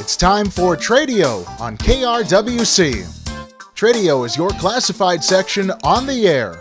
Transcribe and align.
It's 0.00 0.16
time 0.16 0.50
for 0.50 0.76
Tradio 0.76 1.48
on 1.60 1.76
KRWC. 1.76 3.04
Tradio 3.74 4.24
is 4.26 4.36
your 4.36 4.50
classified 4.50 5.22
section 5.22 5.70
on 5.84 6.06
the 6.06 6.26
air. 6.26 6.58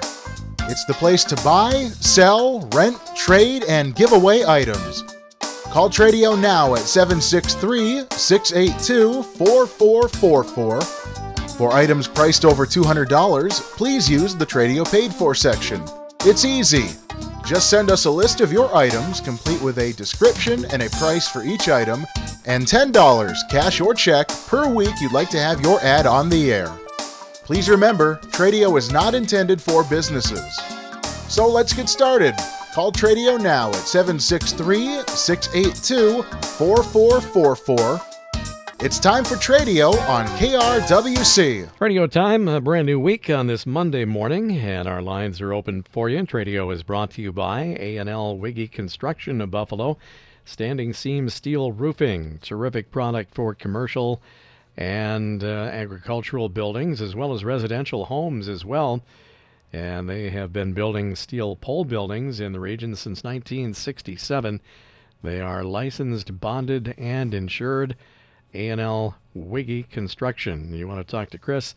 It's 0.69 0.85
the 0.85 0.93
place 0.93 1.23
to 1.25 1.35
buy, 1.37 1.85
sell, 1.85 2.67
rent, 2.73 2.97
trade, 3.15 3.63
and 3.69 3.95
give 3.95 4.11
away 4.11 4.45
items. 4.45 5.03
Call 5.71 5.89
Tradio 5.89 6.39
now 6.39 6.75
at 6.75 6.81
763 6.81 8.05
682 8.11 9.23
4444. 9.23 10.81
For 11.57 11.73
items 11.73 12.07
priced 12.07 12.45
over 12.45 12.65
$200, 12.65 13.61
please 13.77 14.09
use 14.09 14.35
the 14.35 14.45
Tradio 14.45 14.89
Paid 14.91 15.13
For 15.13 15.33
section. 15.33 15.83
It's 16.21 16.45
easy. 16.45 16.89
Just 17.47 17.69
send 17.69 17.89
us 17.89 18.03
a 18.03 18.11
list 18.11 18.41
of 18.41 18.51
your 18.51 18.75
items, 18.75 19.21
complete 19.21 19.61
with 19.61 19.77
a 19.77 19.93
description 19.93 20.65
and 20.65 20.83
a 20.83 20.89
price 20.89 21.29
for 21.29 21.43
each 21.43 21.69
item, 21.69 22.05
and 22.45 22.65
$10, 22.65 23.35
cash 23.49 23.79
or 23.79 23.93
check, 23.93 24.27
per 24.47 24.67
week 24.67 24.93
you'd 24.99 25.13
like 25.13 25.29
to 25.29 25.39
have 25.39 25.61
your 25.61 25.79
ad 25.79 26.05
on 26.05 26.27
the 26.27 26.51
air. 26.51 26.67
Please 27.45 27.69
remember, 27.69 28.17
Tradio 28.31 28.77
is 28.77 28.91
not 28.91 29.15
intended 29.15 29.61
for 29.61 29.85
businesses. 29.85 30.59
So 31.29 31.47
let's 31.47 31.71
get 31.71 31.87
started. 31.87 32.35
Call 32.73 32.91
Tradio 32.91 33.41
now 33.41 33.69
at 33.69 33.75
763 33.75 35.03
682 35.07 36.23
4444. 36.23 38.06
It's 38.79 38.99
time 38.99 39.23
for 39.23 39.33
Tradio 39.37 39.91
on 40.07 40.27
KRWC. 40.37 41.67
Radio 41.79 42.05
time, 42.05 42.47
a 42.47 42.61
brand 42.61 42.85
new 42.85 42.99
week 42.99 43.27
on 43.27 43.47
this 43.47 43.65
Monday 43.65 44.05
morning, 44.05 44.55
and 44.55 44.87
our 44.87 45.01
lines 45.01 45.41
are 45.41 45.51
open 45.51 45.81
for 45.81 46.09
you. 46.09 46.19
Tradio 46.19 46.71
is 46.71 46.83
brought 46.83 47.09
to 47.11 47.23
you 47.23 47.33
by 47.33 47.75
A&L 47.79 48.37
Weege 48.37 48.71
Construction 48.71 49.41
of 49.41 49.49
Buffalo, 49.49 49.97
standing 50.45 50.93
seam 50.93 51.27
steel 51.27 51.71
roofing, 51.71 52.37
terrific 52.43 52.91
product 52.91 53.33
for 53.33 53.55
commercial 53.55 54.21
and 54.77 55.43
uh, 55.43 55.71
agricultural 55.73 56.47
buildings 56.47 57.01
as 57.01 57.15
well 57.15 57.33
as 57.33 57.43
residential 57.43 58.05
homes 58.05 58.47
as 58.47 58.63
well. 58.63 59.01
And 59.73 60.07
they 60.07 60.29
have 60.29 60.53
been 60.53 60.73
building 60.73 61.15
steel 61.15 61.55
pole 61.55 61.83
buildings 61.83 62.39
in 62.39 62.51
the 62.51 62.59
region 62.59 62.95
since 62.95 63.23
1967. 63.23 64.61
They 65.23 65.41
are 65.41 65.63
licensed, 65.63 66.39
bonded, 66.39 66.93
and 66.99 67.33
insured. 67.33 67.95
A&L 68.57 69.15
Weege 69.37 69.87
Construction. 69.89 70.73
You 70.73 70.87
want 70.87 71.05
to 71.05 71.11
talk 71.11 71.29
to 71.29 71.37
Chris 71.37 71.75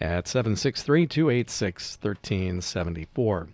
at 0.00 0.26
763 0.26 1.06
286 1.06 1.98
1374. 2.02 3.48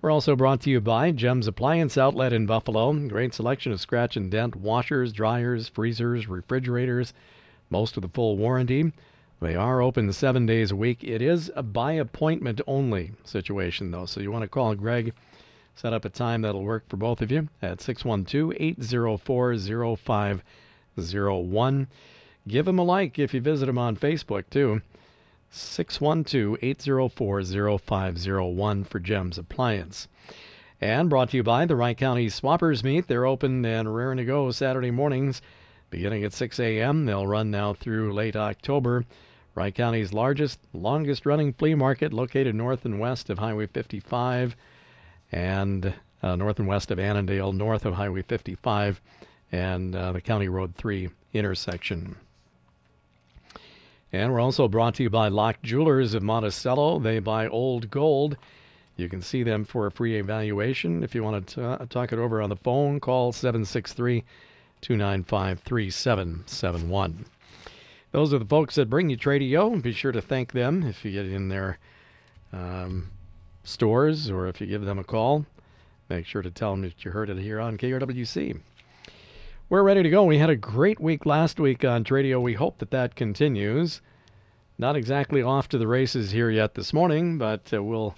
We're 0.00 0.10
also 0.10 0.36
brought 0.36 0.60
to 0.60 0.70
you 0.70 0.80
by 0.80 1.10
Gems 1.10 1.48
Appliance 1.48 1.98
Outlet 1.98 2.32
in 2.32 2.46
Buffalo. 2.46 2.92
Great 2.92 3.34
selection 3.34 3.72
of 3.72 3.80
scratch 3.80 4.16
and 4.16 4.30
dent 4.30 4.54
washers, 4.54 5.12
dryers, 5.12 5.66
freezers, 5.66 6.28
refrigerators, 6.28 7.14
most 7.70 7.96
of 7.96 8.02
the 8.02 8.08
full 8.10 8.36
warranty. 8.36 8.92
They 9.40 9.56
are 9.56 9.82
open 9.82 10.12
seven 10.12 10.46
days 10.46 10.70
a 10.70 10.76
week. 10.76 11.02
It 11.02 11.22
is 11.22 11.50
a 11.56 11.62
by 11.62 11.94
appointment 11.94 12.60
only 12.66 13.12
situation, 13.24 13.90
though, 13.90 14.06
so 14.06 14.20
you 14.20 14.30
want 14.30 14.42
to 14.42 14.48
call 14.48 14.74
Greg, 14.74 15.12
set 15.74 15.92
up 15.92 16.04
a 16.04 16.08
time 16.08 16.42
that'll 16.42 16.62
work 16.62 16.88
for 16.88 16.98
both 16.98 17.20
of 17.20 17.32
you 17.32 17.48
at 17.62 17.80
612 17.80 18.52
804 18.60 19.54
0501. 20.96 21.88
Give 22.46 22.68
him 22.68 22.78
a 22.78 22.84
like 22.84 23.18
if 23.18 23.34
you 23.34 23.40
visit 23.40 23.68
him 23.68 23.78
on 23.78 23.96
Facebook, 23.96 24.44
too. 24.50 24.82
612 25.50 26.58
804 26.60 27.78
0501 27.78 28.84
for 28.84 28.98
Gems 28.98 29.38
Appliance. 29.38 30.08
And 30.80 31.08
brought 31.08 31.30
to 31.30 31.36
you 31.36 31.42
by 31.42 31.64
the 31.66 31.76
Wright 31.76 31.96
County 31.96 32.26
Swappers 32.26 32.82
Meet. 32.82 33.06
They're 33.06 33.26
open 33.26 33.64
and 33.64 33.94
raring 33.94 34.18
to 34.18 34.24
go 34.24 34.50
Saturday 34.50 34.90
mornings 34.90 35.40
beginning 35.94 36.24
at 36.24 36.32
6 36.32 36.58
a.m. 36.58 37.06
They'll 37.06 37.26
run 37.26 37.52
now 37.52 37.72
through 37.72 38.12
late 38.12 38.34
October. 38.34 39.04
Wright 39.54 39.72
County's 39.72 40.12
largest, 40.12 40.58
longest 40.72 41.24
running 41.24 41.52
flea 41.52 41.76
market 41.76 42.12
located 42.12 42.56
north 42.56 42.84
and 42.84 42.98
west 42.98 43.30
of 43.30 43.38
Highway 43.38 43.68
55 43.68 44.56
and 45.30 45.94
uh, 46.20 46.34
north 46.34 46.58
and 46.58 46.66
west 46.66 46.90
of 46.90 46.98
Annandale, 46.98 47.52
north 47.52 47.84
of 47.84 47.94
Highway 47.94 48.22
55 48.22 49.00
and 49.52 49.94
uh, 49.94 50.12
the 50.12 50.20
County 50.20 50.48
Road 50.48 50.74
3 50.76 51.08
intersection. 51.32 52.16
And 54.12 54.32
we're 54.32 54.40
also 54.40 54.68
brought 54.68 54.94
to 54.94 55.02
you 55.02 55.10
by 55.10 55.28
Loch 55.28 55.60
Jewelers 55.62 56.14
of 56.14 56.22
Monticello. 56.22 57.00
They 57.00 57.18
buy 57.18 57.48
old 57.48 57.90
gold. 57.90 58.36
You 58.96 59.08
can 59.08 59.20
see 59.20 59.42
them 59.42 59.64
for 59.64 59.86
a 59.86 59.90
free 59.90 60.18
evaluation. 60.18 61.02
If 61.02 61.14
you 61.14 61.24
want 61.24 61.48
to 61.48 61.78
t- 61.78 61.86
talk 61.86 62.12
it 62.12 62.18
over 62.20 62.40
on 62.40 62.48
the 62.48 62.56
phone, 62.56 63.00
call 63.00 63.32
763 63.32 64.22
295 64.82 65.60
3771. 65.60 67.24
Those 68.12 68.32
are 68.32 68.38
the 68.38 68.44
folks 68.44 68.76
that 68.76 68.88
bring 68.88 69.10
you 69.10 69.16
Tradio. 69.16 69.82
Be 69.82 69.92
sure 69.92 70.12
to 70.12 70.22
thank 70.22 70.52
them 70.52 70.84
if 70.84 71.04
you 71.04 71.10
get 71.10 71.26
in 71.26 71.48
their 71.48 71.78
um, 72.52 73.10
stores 73.64 74.30
or 74.30 74.46
if 74.46 74.60
you 74.60 74.68
give 74.68 74.84
them 74.84 75.00
a 75.00 75.04
call. 75.04 75.44
Make 76.08 76.26
sure 76.26 76.42
to 76.42 76.50
tell 76.52 76.70
them 76.70 76.82
that 76.82 77.04
you 77.04 77.10
heard 77.10 77.30
it 77.30 77.38
here 77.38 77.58
on 77.58 77.76
KRWC. 77.76 78.60
We're 79.74 79.82
ready 79.82 80.04
to 80.04 80.08
go. 80.08 80.22
We 80.22 80.38
had 80.38 80.50
a 80.50 80.56
great 80.56 81.00
week 81.00 81.26
last 81.26 81.58
week 81.58 81.84
on 81.84 82.04
Tradio. 82.04 82.40
We 82.40 82.54
hope 82.54 82.78
that 82.78 82.92
that 82.92 83.16
continues. 83.16 84.02
Not 84.78 84.94
exactly 84.94 85.42
off 85.42 85.68
to 85.70 85.78
the 85.78 85.88
races 85.88 86.30
here 86.30 86.48
yet 86.48 86.76
this 86.76 86.92
morning, 86.92 87.38
but 87.38 87.74
uh, 87.74 87.82
we'll 87.82 88.14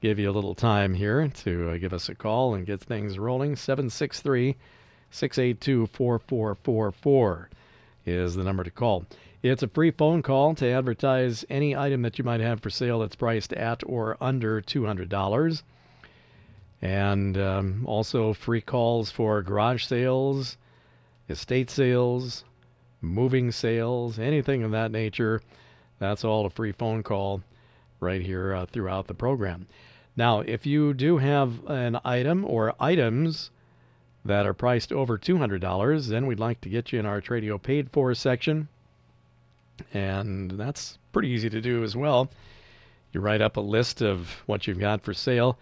give 0.00 0.18
you 0.18 0.30
a 0.30 0.32
little 0.32 0.54
time 0.54 0.94
here 0.94 1.28
to 1.28 1.68
uh, 1.68 1.76
give 1.76 1.92
us 1.92 2.08
a 2.08 2.14
call 2.14 2.54
and 2.54 2.64
get 2.64 2.80
things 2.80 3.18
rolling. 3.18 3.56
763 3.56 4.56
682 5.10 5.86
4444 5.88 7.50
is 8.06 8.34
the 8.34 8.44
number 8.44 8.64
to 8.64 8.70
call. 8.70 9.04
It's 9.42 9.62
a 9.62 9.68
free 9.68 9.90
phone 9.90 10.22
call 10.22 10.54
to 10.54 10.66
advertise 10.66 11.44
any 11.50 11.76
item 11.76 12.00
that 12.00 12.16
you 12.16 12.24
might 12.24 12.40
have 12.40 12.60
for 12.60 12.70
sale 12.70 13.00
that's 13.00 13.16
priced 13.16 13.52
at 13.52 13.82
or 13.84 14.16
under 14.18 14.62
$200. 14.62 15.62
And 16.80 17.36
um, 17.36 17.84
also 17.84 18.32
free 18.32 18.62
calls 18.62 19.10
for 19.10 19.42
garage 19.42 19.84
sales, 19.84 20.56
estate 21.28 21.70
sales, 21.70 22.44
moving 23.00 23.50
sales, 23.50 24.18
anything 24.18 24.62
of 24.62 24.70
that 24.72 24.90
nature. 24.90 25.42
That's 25.98 26.24
all 26.24 26.46
a 26.46 26.50
free 26.50 26.72
phone 26.72 27.02
call 27.02 27.42
right 28.00 28.22
here 28.22 28.54
uh, 28.54 28.66
throughout 28.66 29.06
the 29.06 29.14
program. 29.14 29.66
Now, 30.16 30.40
if 30.40 30.66
you 30.66 30.94
do 30.94 31.18
have 31.18 31.64
an 31.66 31.98
item 32.04 32.44
or 32.44 32.74
items 32.80 33.50
that 34.24 34.46
are 34.46 34.54
priced 34.54 34.92
over 34.92 35.18
$200, 35.18 36.08
then 36.08 36.26
we'd 36.26 36.40
like 36.40 36.60
to 36.62 36.68
get 36.68 36.92
you 36.92 36.98
in 36.98 37.06
our 37.06 37.20
Tradio 37.20 37.62
paid 37.62 37.90
for 37.90 38.14
section. 38.14 38.68
And 39.92 40.50
that's 40.52 40.98
pretty 41.12 41.28
easy 41.28 41.50
to 41.50 41.60
do 41.60 41.84
as 41.84 41.96
well. 41.96 42.30
You 43.12 43.20
write 43.20 43.40
up 43.40 43.56
a 43.56 43.60
list 43.60 44.02
of 44.02 44.42
what 44.46 44.66
you've 44.66 44.80
got 44.80 45.02
for 45.02 45.14
sale. 45.14 45.58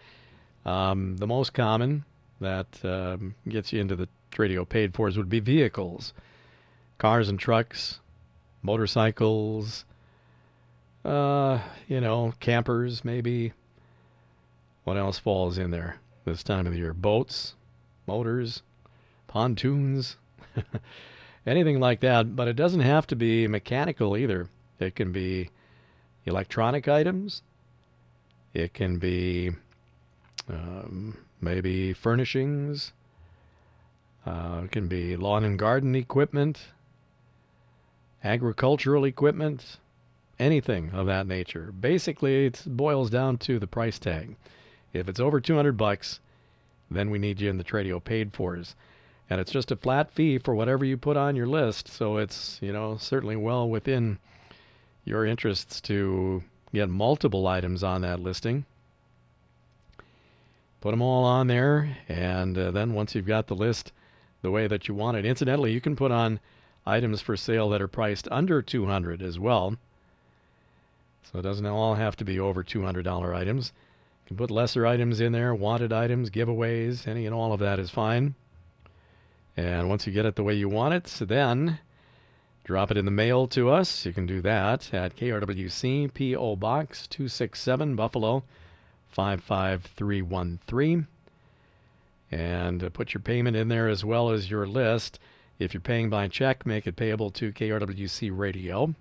Um, 0.64 1.16
the 1.16 1.26
most 1.26 1.52
common 1.52 2.04
that 2.40 2.66
um, 2.84 3.34
gets 3.48 3.72
you 3.72 3.80
into 3.80 3.96
the 3.96 4.08
Tradio 4.34 4.68
paid 4.68 4.94
fors 4.94 5.16
would 5.16 5.28
be 5.28 5.40
vehicles, 5.40 6.12
cars 6.98 7.28
and 7.28 7.38
trucks, 7.38 8.00
motorcycles, 8.62 9.84
uh, 11.04 11.60
you 11.86 12.00
know, 12.00 12.32
campers 12.40 13.04
maybe. 13.04 13.52
What 14.84 14.96
else 14.96 15.18
falls 15.18 15.56
in 15.56 15.70
there 15.70 15.96
this 16.24 16.42
time 16.42 16.66
of 16.66 16.72
the 16.72 16.78
year? 16.78 16.92
Boats, 16.92 17.54
motors, 18.06 18.62
pontoons, 19.26 20.16
anything 21.46 21.80
like 21.80 22.00
that. 22.00 22.36
But 22.36 22.48
it 22.48 22.56
doesn't 22.56 22.80
have 22.80 23.06
to 23.08 23.16
be 23.16 23.48
mechanical 23.48 24.16
either. 24.16 24.48
It 24.78 24.94
can 24.94 25.12
be 25.12 25.50
electronic 26.26 26.88
items. 26.88 27.42
It 28.52 28.74
can 28.74 28.98
be 28.98 29.52
um, 30.48 31.16
maybe 31.40 31.92
furnishings. 31.92 32.92
Uh, 34.26 34.62
it 34.64 34.70
can 34.70 34.88
be 34.88 35.16
lawn 35.16 35.44
and 35.44 35.58
garden 35.58 35.94
equipment, 35.94 36.58
agricultural 38.22 39.04
equipment, 39.04 39.76
anything 40.38 40.90
of 40.92 41.06
that 41.06 41.26
nature. 41.26 41.72
Basically, 41.78 42.46
it 42.46 42.62
boils 42.66 43.10
down 43.10 43.36
to 43.38 43.58
the 43.58 43.66
price 43.66 43.98
tag. 43.98 44.36
If 44.92 45.08
it's 45.08 45.20
over 45.20 45.40
200 45.40 45.76
bucks, 45.76 46.20
then 46.90 47.10
we 47.10 47.18
need 47.18 47.40
you 47.40 47.50
in 47.50 47.58
the 47.58 47.64
Tradio 47.64 48.02
paid 48.02 48.32
fors. 48.32 48.74
And 49.28 49.40
it's 49.40 49.52
just 49.52 49.70
a 49.70 49.76
flat 49.76 50.10
fee 50.10 50.38
for 50.38 50.54
whatever 50.54 50.84
you 50.84 50.96
put 50.96 51.16
on 51.16 51.36
your 51.36 51.46
list, 51.46 51.88
so 51.88 52.18
it's, 52.18 52.58
you 52.62 52.72
know, 52.72 52.96
certainly 52.96 53.36
well 53.36 53.68
within 53.68 54.18
your 55.04 55.26
interests 55.26 55.80
to 55.82 56.42
get 56.72 56.88
multiple 56.88 57.46
items 57.46 57.82
on 57.82 58.02
that 58.02 58.20
listing. 58.20 58.64
Put 60.80 60.90
them 60.90 61.02
all 61.02 61.24
on 61.24 61.46
there, 61.46 61.96
and 62.08 62.56
uh, 62.56 62.70
then 62.70 62.92
once 62.92 63.14
you've 63.14 63.26
got 63.26 63.46
the 63.46 63.54
list 63.54 63.92
the 64.44 64.50
way 64.50 64.66
that 64.66 64.86
you 64.86 64.94
want 64.94 65.16
it, 65.16 65.24
incidentally, 65.24 65.72
you 65.72 65.80
can 65.80 65.96
put 65.96 66.12
on 66.12 66.38
items 66.84 67.22
for 67.22 67.34
sale 67.34 67.70
that 67.70 67.80
are 67.80 67.88
priced 67.88 68.28
under 68.30 68.60
200 68.60 69.22
as 69.22 69.38
well. 69.38 69.74
So 71.22 71.38
it 71.38 71.42
doesn't 71.42 71.64
all 71.64 71.94
have 71.94 72.14
to 72.16 72.26
be 72.26 72.38
over 72.38 72.62
$200 72.62 73.34
items. 73.34 73.72
You 74.22 74.28
can 74.28 74.36
put 74.36 74.50
lesser 74.50 74.86
items 74.86 75.18
in 75.18 75.32
there, 75.32 75.54
wanted 75.54 75.94
items, 75.94 76.28
giveaways, 76.28 77.08
any 77.08 77.24
and 77.24 77.34
all 77.34 77.54
of 77.54 77.60
that 77.60 77.78
is 77.78 77.88
fine. 77.88 78.34
And 79.56 79.88
once 79.88 80.06
you 80.06 80.12
get 80.12 80.26
it 80.26 80.36
the 80.36 80.42
way 80.42 80.52
you 80.52 80.68
want 80.68 80.92
it, 80.92 81.04
then 81.26 81.78
drop 82.64 82.90
it 82.90 82.98
in 82.98 83.06
the 83.06 83.10
mail 83.10 83.46
to 83.48 83.70
us. 83.70 84.04
You 84.04 84.12
can 84.12 84.26
do 84.26 84.42
that 84.42 84.92
at 84.92 85.16
KRWC 85.16 86.12
PO 86.12 86.56
Box 86.56 87.06
267 87.06 87.96
Buffalo 87.96 88.44
55313. 89.08 91.06
And 92.34 92.82
uh, 92.82 92.90
put 92.90 93.14
your 93.14 93.20
payment 93.20 93.56
in 93.56 93.68
there 93.68 93.88
as 93.88 94.04
well 94.04 94.30
as 94.30 94.50
your 94.50 94.66
list. 94.66 95.20
If 95.60 95.72
you're 95.72 95.80
paying 95.80 96.10
by 96.10 96.26
check, 96.26 96.66
make 96.66 96.88
it 96.88 96.96
payable 96.96 97.30
to 97.30 97.52
KRWC 97.52 98.36
Radio. 98.36 98.92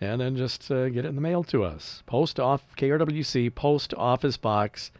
And 0.00 0.20
then 0.20 0.36
just 0.36 0.68
uh, 0.68 0.88
get 0.88 1.04
it 1.04 1.10
in 1.10 1.14
the 1.14 1.20
mail 1.20 1.44
to 1.44 1.62
us. 1.62 2.02
Post 2.04 2.40
off 2.40 2.64
KRWC 2.76 3.54
Post 3.54 3.94
Office 3.94 4.36
Box 4.36 4.90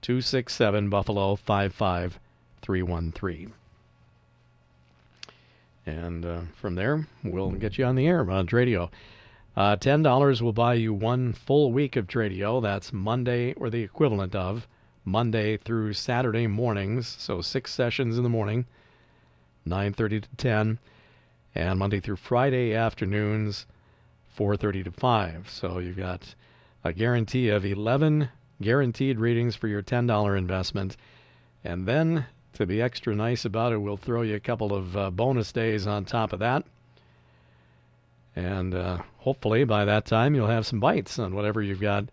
267 0.00 0.88
Buffalo 0.88 1.36
55313. 1.36 3.52
And 5.84 6.24
uh, 6.24 6.40
from 6.56 6.74
there, 6.74 7.06
we'll 7.22 7.50
get 7.50 7.76
you 7.76 7.84
on 7.84 7.96
the 7.96 8.06
air 8.06 8.20
on 8.30 8.46
Tradio. 8.46 8.88
Uh, 9.54 9.76
$10 9.76 10.40
will 10.40 10.54
buy 10.54 10.72
you 10.72 10.94
one 10.94 11.34
full 11.34 11.70
week 11.70 11.96
of 11.96 12.06
Tradio. 12.06 12.62
That's 12.62 12.94
Monday, 12.94 13.52
or 13.52 13.68
the 13.68 13.82
equivalent 13.82 14.34
of 14.34 14.66
Monday 15.04 15.56
through 15.56 15.92
Saturday 15.92 16.46
mornings. 16.46 17.06
So 17.18 17.40
six 17.40 17.72
sessions 17.72 18.16
in 18.16 18.22
the 18.22 18.28
morning, 18.28 18.66
9.30 19.66 20.22
to 20.22 20.28
10. 20.36 20.78
And 21.54 21.78
Monday 21.78 22.00
through 22.00 22.16
Friday 22.16 22.74
afternoons, 22.74 23.66
4.30 24.36 24.84
to 24.84 24.90
5. 24.90 25.50
So 25.50 25.78
you've 25.78 25.96
got 25.96 26.34
a 26.82 26.92
guarantee 26.92 27.48
of 27.48 27.64
11 27.64 28.28
guaranteed 28.60 29.18
readings 29.18 29.54
for 29.54 29.68
your 29.68 29.82
$10 29.82 30.38
investment. 30.38 30.96
And 31.62 31.86
then, 31.86 32.26
to 32.54 32.66
be 32.66 32.82
extra 32.82 33.14
nice 33.14 33.44
about 33.44 33.72
it, 33.72 33.78
we'll 33.78 33.96
throw 33.96 34.22
you 34.22 34.34
a 34.34 34.40
couple 34.40 34.74
of 34.74 34.96
uh, 34.96 35.10
bonus 35.10 35.52
days 35.52 35.86
on 35.86 36.04
top 36.04 36.32
of 36.32 36.40
that. 36.40 36.64
And 38.36 38.74
uh, 38.74 38.98
hopefully 39.18 39.64
by 39.64 39.84
that 39.84 40.06
time 40.06 40.34
you'll 40.34 40.48
have 40.48 40.66
some 40.66 40.80
bites 40.80 41.18
on 41.18 41.34
whatever 41.34 41.62
you've 41.62 41.80
got 41.80 42.06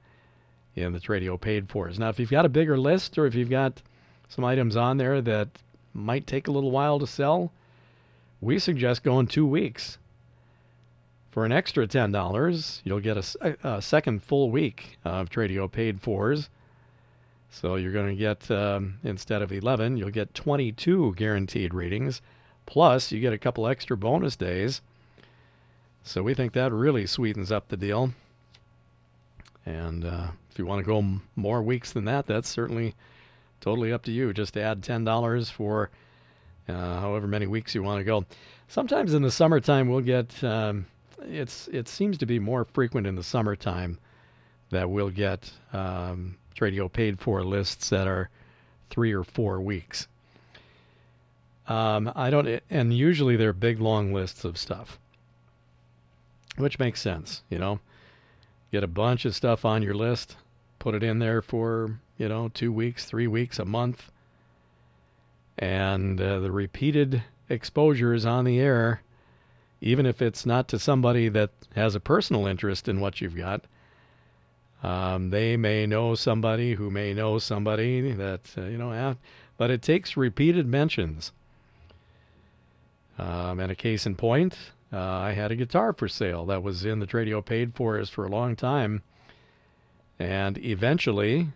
in 0.76 0.94
the 0.94 1.00
Tradio 1.00 1.40
paid 1.40 1.70
for. 1.70 1.90
Now, 1.90 2.10
if 2.10 2.20
you've 2.20 2.30
got 2.30 2.46
a 2.46 2.50
bigger 2.50 2.78
list 2.78 3.18
or 3.18 3.26
if 3.26 3.36
you've 3.36 3.50
got 3.50 3.82
some 4.30 4.46
items 4.46 4.76
on 4.76 4.98
there 4.98 5.22
that 5.22 5.50
might 5.94 6.26
take 6.26 6.48
a 6.48 6.52
little 6.52 6.72
while 6.72 7.00
to 7.00 7.08
sell, 7.08 7.52
we 8.40 8.58
suggest 8.58 9.04
going 9.04 9.28
two 9.28 9.46
weeks. 9.46 9.98
For 11.32 11.46
an 11.46 11.52
extra 11.52 11.88
$10, 11.88 12.82
you'll 12.84 13.00
get 13.00 13.18
a, 13.18 13.58
a 13.64 13.82
second 13.82 14.24
full 14.24 14.52
week 14.52 14.98
of 15.06 15.30
Tradio 15.30 15.72
paid 15.72 16.02
fors. 16.02 16.50
So 17.50 17.76
you're 17.76 17.92
going 17.92 18.10
to 18.10 18.16
get, 18.16 18.50
um, 18.50 19.00
instead 19.04 19.42
of 19.42 19.52
11, 19.52 19.98
you'll 19.98 20.10
get 20.10 20.34
22 20.34 21.16
guaranteed 21.16 21.74
readings. 21.74 22.22
Plus, 22.66 23.12
you 23.12 23.20
get 23.20 23.34
a 23.34 23.38
couple 23.38 23.68
extra 23.68 23.98
bonus 23.98 24.36
days. 24.36 24.82
So 26.04 26.24
we 26.24 26.34
think 26.34 26.54
that 26.54 26.72
really 26.72 27.06
sweetens 27.06 27.52
up 27.52 27.68
the 27.68 27.78
deal. 27.78 28.14
And 29.66 30.06
uh, 30.06 30.28
if 30.50 30.58
you 30.58 30.66
want 30.66 30.84
to 30.84 30.86
go 30.86 31.20
more 31.36 31.62
weeks 31.62 31.92
than 31.92 32.06
that, 32.06 32.26
that's 32.26 32.50
certainly 32.50 32.96
totally 33.60 33.94
up 33.94 34.04
to 34.04 34.12
you. 34.12 34.34
Just 34.34 34.58
add 34.58 34.82
$10 34.82 35.52
for 35.52 35.90
uh, 36.68 37.00
however 37.00 37.28
many 37.28 37.48
weeks 37.48 37.76
you 37.76 37.84
want 37.84 38.00
to 38.00 38.04
go. 38.04 38.26
Sometimes 38.68 39.14
in 39.14 39.22
the 39.22 39.32
summertime, 39.32 39.90
we'll 39.90 40.02
get 40.02 40.44
um, 40.44 40.86
it's 41.24 41.68
it 41.68 41.88
seems 41.88 42.18
to 42.18 42.26
be 42.26 42.40
more 42.40 42.66
frequent 42.66 43.06
in 43.06 43.16
the 43.16 43.24
summertime 43.24 43.98
that 44.70 44.90
we'll 44.90 45.10
get 45.10 45.52
um, 45.74 46.38
Tradio 46.56 46.92
paid 46.92 47.20
for 47.20 47.44
lists 47.44 47.90
that 47.90 48.08
are 48.08 48.30
three 48.90 49.14
or 49.14 49.24
four 49.24 49.60
weeks. 49.60 50.08
Um, 51.68 52.12
I 52.16 52.30
don't, 52.30 52.62
and 52.70 52.94
usually 52.94 53.36
they're 53.36 53.54
big 53.54 53.80
long 53.80 54.14
lists 54.14 54.44
of 54.44 54.58
stuff, 54.58 55.00
which 56.58 56.80
makes 56.80 57.02
sense. 57.02 57.44
You 57.50 57.60
know, 57.60 57.80
get 58.72 58.84
a 58.84 58.88
bunch 58.88 59.26
of 59.26 59.36
stuff 59.36 59.66
on 59.66 59.84
your 59.84 59.94
list, 59.94 60.36
put 60.80 60.96
it 60.96 61.04
in 61.04 61.20
there 61.20 61.42
for 61.42 62.00
you 62.18 62.30
know 62.30 62.50
two 62.50 62.72
weeks, 62.72 63.06
three 63.06 63.28
weeks, 63.28 63.60
a 63.60 63.66
month, 63.66 64.12
and 65.58 66.20
uh, 66.20 66.40
the 66.40 66.52
repeated 66.52 67.24
exposure 67.50 68.14
is 68.14 68.26
on 68.26 68.46
the 68.46 68.60
air 68.60 69.02
even 69.82 70.06
if 70.06 70.22
it's 70.22 70.46
not 70.46 70.68
to 70.68 70.80
somebody 70.80 71.28
that 71.28 71.50
has 71.76 71.96
a 71.96 72.00
personal 72.00 72.46
interest 72.46 72.88
in 72.88 73.02
what 73.02 73.20
you've 73.20 73.36
got. 73.36 73.66
Um, 74.84 75.32
they 75.32 75.58
may 75.58 75.86
know 75.86 76.16
somebody 76.16 76.76
who 76.76 76.90
may 76.90 77.14
know 77.14 77.40
somebody 77.40 78.12
that, 78.14 78.42
uh, 78.58 78.62
you 78.62 78.78
know, 78.78 79.16
but 79.58 79.72
it 79.72 79.82
takes 79.82 80.16
repeated 80.16 80.68
mentions. 80.68 81.32
Um, 83.18 83.60
and 83.60 83.72
a 83.72 83.76
case 83.76 84.06
in 84.06 84.16
point, 84.16 84.58
uh, 84.94 85.00
I 85.00 85.32
had 85.32 85.52
a 85.52 85.56
guitar 85.56 85.94
for 85.94 86.10
sale 86.10 86.46
that 86.48 86.64
was 86.64 86.84
in 86.84 87.00
the 87.00 87.08
Tradio 87.08 87.44
paid 87.44 87.74
for 87.74 87.98
us 87.98 88.10
for 88.10 88.26
a 88.26 88.30
long 88.30 88.58
time. 88.58 89.02
And 90.20 90.58
eventually, 90.58 91.48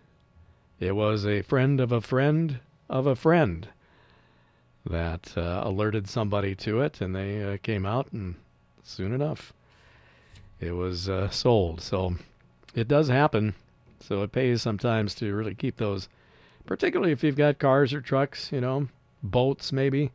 it 0.80 0.92
was 0.92 1.26
a 1.26 1.42
friend 1.42 1.80
of 1.80 1.92
a 1.92 2.00
friend 2.00 2.60
of 2.88 3.06
a 3.06 3.14
friend 3.14 3.68
that 4.86 5.36
uh, 5.36 5.60
alerted 5.64 6.08
somebody 6.08 6.54
to 6.54 6.80
it, 6.80 7.00
and 7.00 7.14
they 7.14 7.42
uh, 7.42 7.56
came 7.62 7.84
out, 7.84 8.10
and 8.12 8.36
soon 8.82 9.12
enough, 9.12 9.52
it 10.60 10.72
was 10.72 11.08
uh, 11.08 11.28
sold. 11.28 11.80
So 11.82 12.16
it 12.74 12.88
does 12.88 13.08
happen. 13.08 13.54
So 14.00 14.22
it 14.22 14.32
pays 14.32 14.62
sometimes 14.62 15.14
to 15.16 15.34
really 15.34 15.54
keep 15.54 15.76
those, 15.76 16.08
particularly 16.64 17.12
if 17.12 17.22
you've 17.22 17.36
got 17.36 17.58
cars 17.58 17.92
or 17.92 18.00
trucks, 18.00 18.50
you 18.50 18.60
know, 18.60 18.88
boats 19.22 19.72
maybe. 19.72 20.10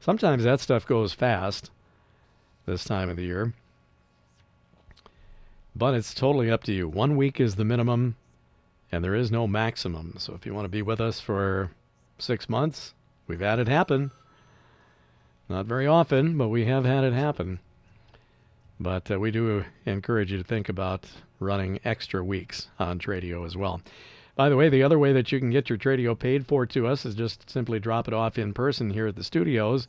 Sometimes 0.00 0.44
that 0.44 0.60
stuff 0.60 0.86
goes 0.86 1.12
fast 1.12 1.70
this 2.66 2.84
time 2.84 3.08
of 3.08 3.16
the 3.16 3.24
year. 3.24 3.52
But 5.74 5.94
it's 5.94 6.14
totally 6.14 6.50
up 6.50 6.64
to 6.64 6.72
you. 6.72 6.88
One 6.88 7.16
week 7.16 7.40
is 7.40 7.54
the 7.54 7.64
minimum, 7.64 8.16
and 8.90 9.02
there 9.02 9.14
is 9.14 9.30
no 9.30 9.46
maximum. 9.46 10.14
So 10.18 10.34
if 10.34 10.44
you 10.44 10.54
want 10.54 10.64
to 10.66 10.70
be 10.70 10.82
with 10.82 11.00
us 11.00 11.20
for 11.20 11.70
six 12.18 12.48
months, 12.48 12.94
We've 13.32 13.40
had 13.40 13.60
it 13.60 13.68
happen. 13.68 14.10
Not 15.48 15.66
very 15.66 15.86
often, 15.86 16.36
but 16.36 16.48
we 16.48 16.64
have 16.64 16.84
had 16.84 17.04
it 17.04 17.12
happen. 17.12 17.60
But 18.80 19.10
uh, 19.10 19.20
we 19.20 19.30
do 19.30 19.64
encourage 19.86 20.32
you 20.32 20.38
to 20.38 20.44
think 20.44 20.68
about 20.68 21.08
running 21.38 21.78
extra 21.84 22.22
weeks 22.24 22.68
on 22.78 22.98
Tradio 22.98 23.46
as 23.46 23.56
well. 23.56 23.80
By 24.34 24.48
the 24.48 24.56
way, 24.56 24.68
the 24.68 24.82
other 24.82 24.98
way 24.98 25.12
that 25.12 25.30
you 25.30 25.38
can 25.38 25.50
get 25.50 25.68
your 25.68 25.78
Tradio 25.78 26.18
paid 26.18 26.46
for 26.46 26.66
to 26.66 26.86
us 26.86 27.06
is 27.06 27.14
just 27.14 27.48
simply 27.48 27.78
drop 27.78 28.08
it 28.08 28.14
off 28.14 28.38
in 28.38 28.52
person 28.52 28.90
here 28.90 29.06
at 29.06 29.14
the 29.16 29.24
studios. 29.24 29.88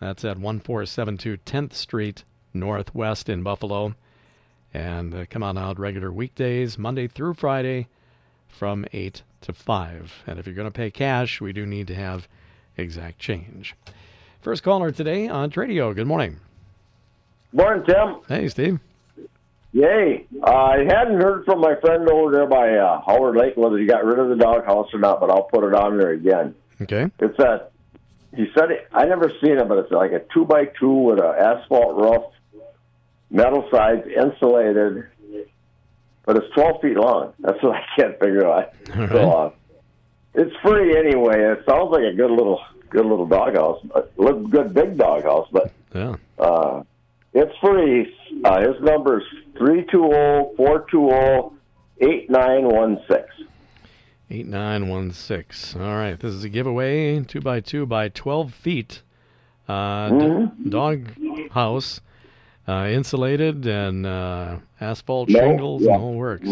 That's 0.00 0.24
at 0.24 0.38
1472 0.38 1.38
10th 1.38 1.72
Street 1.72 2.24
Northwest 2.52 3.28
in 3.28 3.42
Buffalo. 3.42 3.94
And 4.72 5.14
uh, 5.14 5.24
come 5.30 5.42
on 5.42 5.56
out 5.56 5.78
regular 5.78 6.12
weekdays, 6.12 6.76
Monday 6.78 7.06
through 7.06 7.34
Friday 7.34 7.88
from 8.48 8.84
8 8.92 9.22
to 9.42 9.52
5. 9.52 10.24
And 10.26 10.38
if 10.38 10.46
you're 10.46 10.54
going 10.54 10.66
to 10.66 10.76
pay 10.76 10.90
cash, 10.90 11.40
we 11.40 11.52
do 11.52 11.64
need 11.64 11.86
to 11.88 11.94
have 11.94 12.28
exact 12.76 13.18
change. 13.18 13.74
First 14.42 14.62
caller 14.62 14.90
today 14.90 15.28
on 15.28 15.50
Tradio. 15.50 15.94
Good 15.94 16.06
morning. 16.06 16.38
Morning, 17.52 17.84
Tim. 17.86 18.16
Hey, 18.28 18.48
Steve. 18.48 18.80
Yay. 19.72 20.26
Uh, 20.42 20.50
I 20.50 20.84
hadn't 20.84 21.20
heard 21.20 21.44
from 21.44 21.60
my 21.60 21.74
friend 21.80 22.08
over 22.08 22.32
there 22.32 22.46
by 22.46 22.76
uh, 22.76 23.00
Howard 23.06 23.36
Lake 23.36 23.56
whether 23.56 23.78
he 23.78 23.86
got 23.86 24.04
rid 24.04 24.18
of 24.18 24.28
the 24.28 24.36
doghouse 24.36 24.88
or 24.92 24.98
not, 24.98 25.20
but 25.20 25.30
I'll 25.30 25.44
put 25.44 25.64
it 25.64 25.74
on 25.74 25.98
there 25.98 26.10
again. 26.10 26.54
Okay. 26.82 27.10
It's 27.20 27.38
a, 27.38 27.68
he 28.36 28.46
said, 28.56 28.70
it, 28.70 28.86
I 28.92 29.04
never 29.06 29.30
seen 29.42 29.58
it, 29.58 29.68
but 29.68 29.78
it's 29.78 29.92
like 29.92 30.12
a 30.12 30.20
two 30.32 30.44
by 30.44 30.66
two 30.78 30.92
with 30.92 31.18
an 31.18 31.34
asphalt 31.38 31.96
roof, 31.96 32.24
metal 33.30 33.68
sides, 33.72 34.02
insulated, 34.06 35.04
but 36.24 36.36
it's 36.36 36.46
12 36.54 36.80
feet 36.80 36.96
long. 36.96 37.32
That's 37.40 37.62
what 37.62 37.76
I 37.76 37.82
can't 37.96 38.18
figure 38.18 38.46
out. 38.46 38.72
All 38.96 39.08
So, 39.08 39.30
uh, 39.30 39.50
it's 40.34 40.54
free 40.64 40.96
anyway. 40.96 41.38
It 41.38 41.64
sounds 41.68 41.90
like 41.92 42.02
a 42.04 42.14
good 42.14 42.30
little 42.30 42.60
good 42.90 43.06
little 43.06 43.26
doghouse, 43.26 43.80
but 43.92 44.14
good 44.50 44.72
big 44.74 44.96
doghouse. 44.96 45.48
But 45.52 45.72
Yeah. 45.94 46.16
uh, 46.38 46.82
it's 47.32 47.56
free. 47.58 48.12
Uh, 48.44 48.60
his 48.60 48.80
number 48.82 49.18
is 49.20 49.26
three 49.58 49.84
two 49.90 50.08
zero 50.10 50.50
four 50.56 50.86
two 50.90 51.08
zero 51.08 51.52
eight 52.00 52.30
nine 52.30 52.64
one 52.68 53.00
six. 53.08 53.28
8916. 54.30 55.80
All 55.80 55.94
right. 55.96 56.18
This 56.18 56.32
is 56.32 56.44
a 56.44 56.48
giveaway, 56.48 57.20
2 57.20 57.40
by 57.40 57.60
2 57.60 57.86
by 57.86 58.08
12 58.08 58.52
feet. 58.54 59.02
Uh, 59.68 60.10
d- 60.10 60.68
dog 60.68 61.08
house, 61.52 62.00
uh, 62.68 62.86
insulated 62.90 63.66
and 63.66 64.04
uh, 64.06 64.58
asphalt 64.80 65.28
No, 65.30 65.38
shingles 65.40 65.82
yeah. 65.82 65.88
and 65.88 65.94
the 65.96 66.00
whole 66.00 66.14
works. 66.14 66.48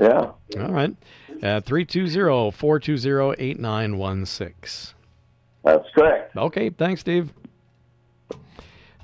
Yeah. 0.00 0.30
All 0.60 0.72
right. 0.72 0.94
At 1.42 1.64
320 1.66 2.50
420 2.50 3.34
8916. 3.38 4.94
That's 5.64 5.84
correct. 5.94 6.36
Okay, 6.36 6.70
thanks, 6.70 7.00
Steve. 7.02 7.32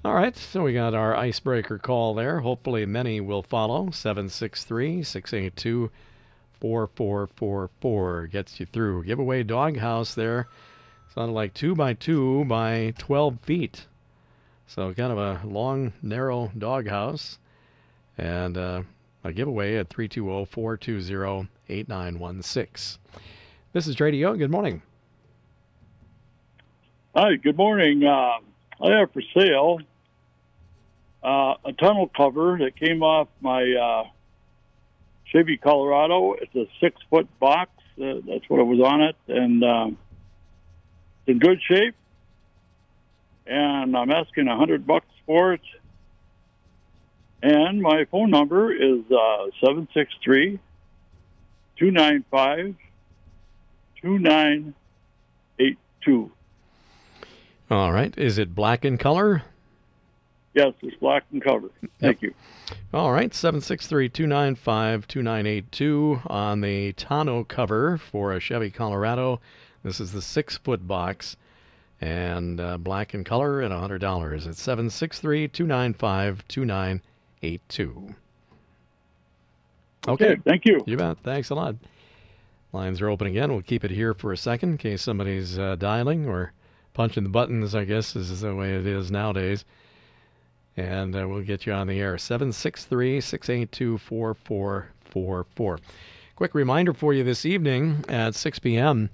All 0.05 0.15
right, 0.15 0.37
so 0.37 0.63
we 0.65 0.75
got 0.75 0.95
our 0.95 1.15
icebreaker 1.17 1.79
call 1.79 2.15
there. 2.15 2.41
Hopefully, 2.41 2.85
many 2.87 3.21
will 3.21 3.43
follow. 3.43 3.91
763 3.91 5.03
682 5.03 5.91
4444 6.65 8.29
gets 8.29 8.59
you 8.59 8.65
through. 8.65 9.05
Giveaway 9.05 9.43
doghouse 9.43 10.15
there. 10.15 10.49
Sounded 11.15 11.35
like 11.35 11.53
two 11.53 11.75
by 11.75 11.93
two 11.93 12.47
by 12.47 12.95
12 12.97 13.39
feet. 13.41 13.87
So 14.67 14.95
kind 14.95 15.13
of 15.13 15.19
a 15.19 15.47
long, 15.47 15.93
narrow 16.01 16.51
doghouse. 16.57 17.39
And 18.17 18.57
uh, 18.57 18.83
a 19.25 19.33
giveaway 19.35 19.77
at 19.77 19.91
320 19.91 20.47
420 20.47 21.51
8916. 21.69 22.99
This 23.75 23.87
is 23.87 23.95
Tradio. 23.95 24.39
Good 24.39 24.51
morning. 24.51 24.81
Hi, 27.15 27.37
good 27.37 27.59
morning. 27.59 28.05
Uh, 28.05 28.39
I 28.81 29.01
have 29.01 29.13
for 29.13 29.23
sale 29.37 29.81
uh, 31.23 31.57
a 31.63 31.75
tunnel 31.79 32.11
cover 32.17 32.57
that 32.61 32.75
came 32.81 33.03
off 33.03 33.29
my 33.43 33.71
uh, 33.71 34.09
Chevy 35.35 35.57
Colorado. 35.57 36.35
It's 36.35 36.55
a 36.55 36.67
six 36.81 37.01
foot 37.11 37.27
box. 37.41 37.71
Uh, 38.01 38.21
that's 38.27 38.49
what 38.49 38.61
it 38.61 38.65
was 38.65 38.81
on 38.81 39.03
it. 39.03 39.17
And 39.29 39.65
um, 39.65 39.99
it's 41.27 41.33
in 41.33 41.41
good 41.41 41.61
shape. 41.69 41.97
And 43.47 43.95
I'm 43.97 44.11
asking 44.11 44.49
a 44.49 44.57
hundred 44.57 44.87
bucks 44.87 45.07
for 45.27 45.53
it. 45.55 45.63
And 47.43 47.83
my 47.83 48.05
phone 48.11 48.31
number 48.31 48.73
is 48.73 49.01
uh, 49.11 49.51
763 49.61 50.59
295 51.79 52.75
2982. 54.01 56.31
All 57.71 57.93
right. 57.93 58.13
Is 58.17 58.39
it 58.39 58.55
black 58.55 58.85
in 58.85 58.99
color? 58.99 59.43
Yes, 60.55 60.73
it's 60.83 60.97
black 60.97 61.25
and 61.33 61.43
cover. 61.43 61.69
Thank 62.01 62.23
yep. 62.23 62.31
you. 62.31 62.35
All 62.93 63.13
right, 63.13 63.35
763 63.35 64.09
295 64.09 65.09
2982 65.09 66.21
on 66.29 66.61
the 66.61 66.93
tonneau 66.93 67.43
cover 67.45 67.99
for 67.99 68.33
a 68.33 68.41
Chevy 68.41 68.71
Colorado. 68.71 69.41
This 69.83 69.99
is 69.99 70.13
the 70.13 70.23
six 70.23 70.57
foot 70.57 70.87
box 70.87 71.37
and 72.01 72.61
uh, 72.61 72.79
black 72.79 73.15
in 73.15 73.25
color 73.25 73.63
at 73.63 73.73
$100. 73.73 74.47
It's 74.47 74.63
763 74.63 75.49
295 75.49 76.47
2982. 76.47 78.15
Okay. 80.07 80.37
Thank 80.45 80.65
you. 80.67 80.85
You 80.87 80.97
bet. 80.97 81.19
Thanks 81.25 81.51
a 81.51 81.55
lot. 81.57 81.75
Lines 82.73 83.01
are 83.01 83.09
open 83.09 83.27
again. 83.27 83.51
We'll 83.51 83.63
keep 83.63 83.85
it 83.85 83.91
here 83.91 84.15
for 84.15 84.33
a 84.33 84.37
second 84.37 84.71
in 84.71 84.79
case 84.79 85.03
somebody's 85.03 85.59
uh, 85.59 85.75
dialing 85.77 86.29
or 86.29 86.53
punching 86.93 87.25
the 87.25 87.29
buttons, 87.29 87.75
I 87.75 87.85
guess, 87.85 88.15
is 88.15 88.41
the 88.41 88.55
way 88.55 88.75
it 88.75 88.87
is 88.87 89.11
nowadays 89.11 89.65
and 90.77 91.15
uh, 91.15 91.27
we'll 91.29 91.43
get 91.43 91.67
you 91.67 91.73
on 91.73 91.87
the 91.87 92.01
air. 92.01 92.19
763 92.19 93.21
682 93.21 93.99
4444. 93.99 95.79
Quick 96.37 96.55
reminder 96.55 96.93
for 96.93 97.15
you 97.15 97.23
this 97.23 97.47
evening 97.47 98.05
at 98.09 98.35
6 98.35 98.59
p.m. 98.59 99.11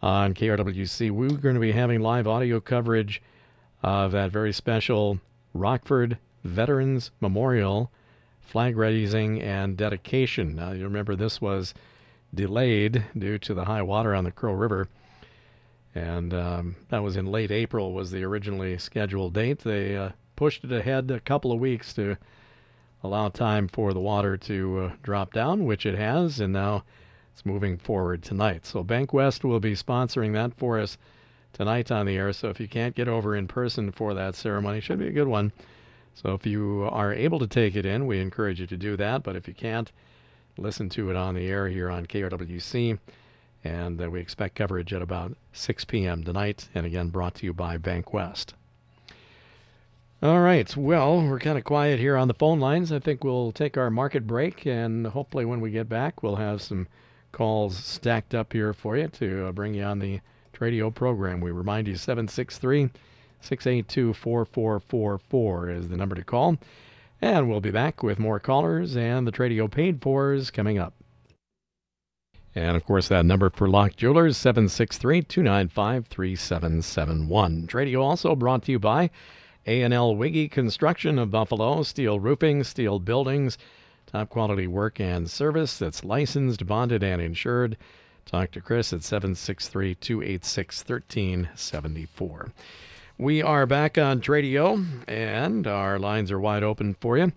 on 0.00 0.32
KRWC, 0.34 1.10
we're 1.10 1.28
going 1.28 1.54
to 1.54 1.60
be 1.60 1.72
having 1.72 2.00
live 2.00 2.26
audio 2.26 2.60
coverage 2.60 3.20
of 3.82 4.12
that 4.12 4.30
very 4.30 4.52
special 4.52 5.20
Rockford 5.52 6.16
Veterans 6.44 7.10
Memorial 7.20 7.90
flag 8.40 8.76
raising 8.76 9.40
and 9.42 9.76
dedication. 9.76 10.56
Now, 10.56 10.72
you 10.72 10.84
remember 10.84 11.14
this 11.14 11.40
was 11.40 11.74
delayed 12.34 13.04
due 13.16 13.38
to 13.38 13.54
the 13.54 13.64
high 13.64 13.82
water 13.82 14.14
on 14.14 14.24
the 14.24 14.32
Crow 14.32 14.54
River. 14.54 14.88
And 15.94 16.32
um, 16.32 16.76
that 16.88 17.02
was 17.02 17.16
in 17.16 17.26
late 17.26 17.50
April 17.50 17.92
was 17.92 18.10
the 18.10 18.24
originally 18.24 18.78
scheduled 18.78 19.34
date. 19.34 19.60
They 19.60 19.96
uh, 19.96 20.10
pushed 20.40 20.64
it 20.64 20.72
ahead 20.72 21.10
a 21.10 21.20
couple 21.20 21.52
of 21.52 21.60
weeks 21.60 21.92
to 21.92 22.16
allow 23.02 23.28
time 23.28 23.68
for 23.68 23.92
the 23.92 24.00
water 24.00 24.38
to 24.38 24.78
uh, 24.78 24.92
drop 25.02 25.34
down, 25.34 25.66
which 25.66 25.84
it 25.84 25.94
has, 25.94 26.40
and 26.40 26.50
now 26.50 26.82
it's 27.30 27.44
moving 27.44 27.76
forward 27.76 28.22
tonight. 28.22 28.64
So 28.64 28.82
Bank 28.82 29.12
West 29.12 29.44
will 29.44 29.60
be 29.60 29.74
sponsoring 29.74 30.32
that 30.32 30.54
for 30.54 30.80
us 30.80 30.96
tonight 31.52 31.90
on 31.90 32.06
the 32.06 32.16
air. 32.16 32.32
So 32.32 32.48
if 32.48 32.58
you 32.58 32.68
can't 32.68 32.94
get 32.94 33.06
over 33.06 33.36
in 33.36 33.48
person 33.48 33.92
for 33.92 34.14
that 34.14 34.34
ceremony, 34.34 34.80
should 34.80 34.98
be 34.98 35.08
a 35.08 35.12
good 35.12 35.28
one. 35.28 35.52
So 36.14 36.32
if 36.32 36.46
you 36.46 36.88
are 36.90 37.12
able 37.12 37.38
to 37.40 37.46
take 37.46 37.76
it 37.76 37.84
in, 37.84 38.06
we 38.06 38.18
encourage 38.18 38.60
you 38.60 38.66
to 38.68 38.78
do 38.78 38.96
that. 38.96 39.22
But 39.22 39.36
if 39.36 39.46
you 39.46 39.52
can't, 39.52 39.92
listen 40.56 40.88
to 40.88 41.10
it 41.10 41.16
on 41.16 41.34
the 41.34 41.48
air 41.48 41.68
here 41.68 41.90
on 41.90 42.06
KRWC. 42.06 42.98
And 43.62 44.00
uh, 44.00 44.08
we 44.10 44.20
expect 44.20 44.54
coverage 44.54 44.94
at 44.94 45.02
about 45.02 45.36
6 45.52 45.84
p.m. 45.84 46.24
tonight. 46.24 46.66
And 46.74 46.86
again, 46.86 47.10
brought 47.10 47.34
to 47.34 47.44
you 47.44 47.52
by 47.52 47.76
Bank 47.76 48.14
West. 48.14 48.54
All 50.22 50.40
right. 50.40 50.76
Well, 50.76 51.22
we're 51.22 51.38
kind 51.38 51.56
of 51.56 51.64
quiet 51.64 51.98
here 51.98 52.14
on 52.14 52.28
the 52.28 52.34
phone 52.34 52.60
lines. 52.60 52.92
I 52.92 52.98
think 52.98 53.24
we'll 53.24 53.52
take 53.52 53.78
our 53.78 53.88
market 53.88 54.26
break, 54.26 54.66
and 54.66 55.06
hopefully, 55.06 55.46
when 55.46 55.62
we 55.62 55.70
get 55.70 55.88
back, 55.88 56.22
we'll 56.22 56.36
have 56.36 56.60
some 56.60 56.88
calls 57.32 57.74
stacked 57.74 58.34
up 58.34 58.52
here 58.52 58.74
for 58.74 58.98
you 58.98 59.08
to 59.08 59.46
uh, 59.46 59.52
bring 59.52 59.72
you 59.72 59.82
on 59.82 59.98
the 59.98 60.20
radio 60.58 60.90
program. 60.90 61.40
We 61.40 61.52
remind 61.52 61.88
you 61.88 61.96
763 61.96 62.90
682 63.40 64.12
4444 64.12 65.70
is 65.70 65.88
the 65.88 65.96
number 65.96 66.14
to 66.14 66.22
call. 66.22 66.58
And 67.22 67.48
we'll 67.48 67.62
be 67.62 67.70
back 67.70 68.02
with 68.02 68.18
more 68.18 68.38
callers 68.38 68.98
and 68.98 69.26
the 69.26 69.32
Tradio 69.32 69.70
paid 69.70 70.02
fors 70.02 70.50
coming 70.50 70.78
up. 70.78 70.92
And 72.54 72.76
of 72.76 72.84
course, 72.84 73.08
that 73.08 73.24
number 73.24 73.48
for 73.48 73.70
Loch 73.70 73.96
Jewelers, 73.96 74.36
763 74.36 75.22
295 75.22 76.08
3771. 76.08 77.66
Tradio 77.66 78.02
also 78.02 78.36
brought 78.36 78.64
to 78.64 78.72
you 78.72 78.78
by 78.78 79.08
a&L 79.66 80.16
Weege 80.16 80.50
Construction 80.50 81.18
of 81.18 81.30
Buffalo, 81.30 81.82
steel 81.82 82.18
roofing, 82.18 82.64
steel 82.64 82.98
buildings, 82.98 83.58
top 84.06 84.30
quality 84.30 84.66
work 84.66 84.98
and 84.98 85.30
service 85.30 85.78
that's 85.78 86.04
licensed, 86.04 86.66
bonded, 86.66 87.02
and 87.02 87.20
insured. 87.20 87.76
Talk 88.24 88.50
to 88.52 88.60
Chris 88.60 88.92
at 88.92 89.02
763 89.02 89.94
286 89.96 90.80
1374. 90.80 92.52
We 93.18 93.42
are 93.42 93.66
back 93.66 93.98
on 93.98 94.20
Tradio, 94.20 94.86
and 95.06 95.66
our 95.66 95.98
lines 95.98 96.32
are 96.32 96.40
wide 96.40 96.62
open 96.62 96.94
for 96.94 97.18
you. 97.18 97.32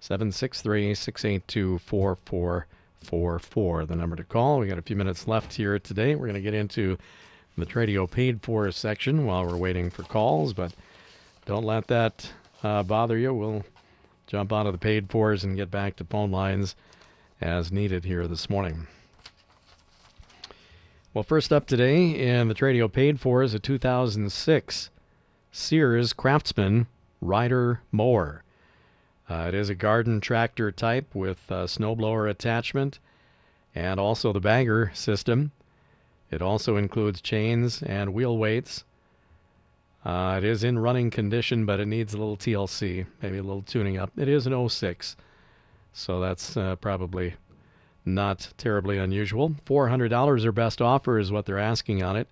763 0.00 0.94
682 0.94 1.78
4444, 1.78 3.84
the 3.84 3.96
number 3.96 4.16
to 4.16 4.24
call. 4.24 4.60
We 4.60 4.68
got 4.68 4.78
a 4.78 4.82
few 4.82 4.96
minutes 4.96 5.28
left 5.28 5.52
here 5.52 5.78
today. 5.78 6.14
We're 6.14 6.28
going 6.28 6.34
to 6.34 6.40
get 6.40 6.54
into 6.54 6.96
the 7.58 7.66
Tradio 7.66 8.10
paid 8.10 8.42
for 8.42 8.70
section 8.70 9.26
while 9.26 9.44
we're 9.44 9.56
waiting 9.56 9.90
for 9.90 10.04
calls, 10.04 10.54
but 10.54 10.72
don't 11.48 11.64
let 11.64 11.86
that 11.86 12.30
uh, 12.62 12.82
bother 12.82 13.16
you. 13.16 13.32
We'll 13.32 13.64
jump 14.26 14.52
out 14.52 14.66
of 14.66 14.74
the 14.74 14.78
paid 14.78 15.08
fors 15.08 15.44
and 15.44 15.56
get 15.56 15.70
back 15.70 15.96
to 15.96 16.04
phone 16.04 16.30
lines 16.30 16.76
as 17.40 17.72
needed 17.72 18.04
here 18.04 18.28
this 18.28 18.50
morning. 18.50 18.86
Well, 21.14 21.24
first 21.24 21.50
up 21.50 21.66
today 21.66 22.10
in 22.10 22.48
the 22.48 22.54
Tradio 22.54 22.92
paid 22.92 23.18
for 23.18 23.42
is 23.42 23.54
a 23.54 23.58
2006 23.58 24.90
Sears 25.50 26.12
Craftsman 26.12 26.86
Rider 27.22 27.80
Mower. 27.90 28.44
Uh, 29.26 29.46
it 29.48 29.54
is 29.54 29.70
a 29.70 29.74
garden 29.74 30.20
tractor 30.20 30.70
type 30.70 31.14
with 31.14 31.40
a 31.48 31.64
snowblower 31.64 32.28
attachment 32.28 32.98
and 33.74 33.98
also 33.98 34.34
the 34.34 34.40
bagger 34.40 34.90
system. 34.92 35.52
It 36.30 36.42
also 36.42 36.76
includes 36.76 37.22
chains 37.22 37.82
and 37.82 38.12
wheel 38.12 38.36
weights 38.36 38.84
uh, 40.04 40.36
it 40.38 40.44
is 40.44 40.64
in 40.64 40.78
running 40.78 41.10
condition, 41.10 41.66
but 41.66 41.80
it 41.80 41.86
needs 41.86 42.14
a 42.14 42.18
little 42.18 42.36
TLC, 42.36 43.06
maybe 43.20 43.38
a 43.38 43.42
little 43.42 43.62
tuning 43.62 43.98
up. 43.98 44.10
It 44.16 44.28
is 44.28 44.46
an 44.46 44.68
06, 44.68 45.16
so 45.92 46.20
that's 46.20 46.56
uh, 46.56 46.76
probably 46.76 47.34
not 48.04 48.52
terribly 48.56 48.98
unusual. 48.98 49.50
$400 49.66 50.44
or 50.44 50.52
best 50.52 50.80
offer 50.80 51.18
is 51.18 51.32
what 51.32 51.46
they're 51.46 51.58
asking 51.58 52.02
on 52.02 52.16
it. 52.16 52.28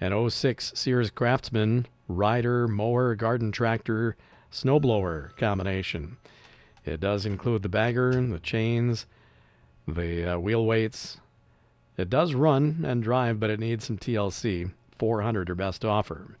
An 0.00 0.30
06 0.30 0.72
Sears 0.74 1.10
Craftsman 1.10 1.86
rider, 2.08 2.68
mower, 2.68 3.14
garden 3.14 3.50
tractor, 3.50 4.16
snowblower 4.52 5.36
combination. 5.36 6.16
It 6.84 7.00
does 7.00 7.26
include 7.26 7.62
the 7.62 7.68
bagger, 7.68 8.10
and 8.10 8.32
the 8.32 8.38
chains, 8.38 9.06
the 9.88 10.34
uh, 10.34 10.38
wheel 10.38 10.64
weights. 10.64 11.18
It 11.96 12.10
does 12.10 12.34
run 12.34 12.84
and 12.86 13.02
drive, 13.02 13.40
but 13.40 13.50
it 13.50 13.60
needs 13.60 13.86
some 13.86 13.98
TLC. 13.98 14.70
400 14.98 15.50
or 15.50 15.54
best 15.54 15.84
offer. 15.84 16.38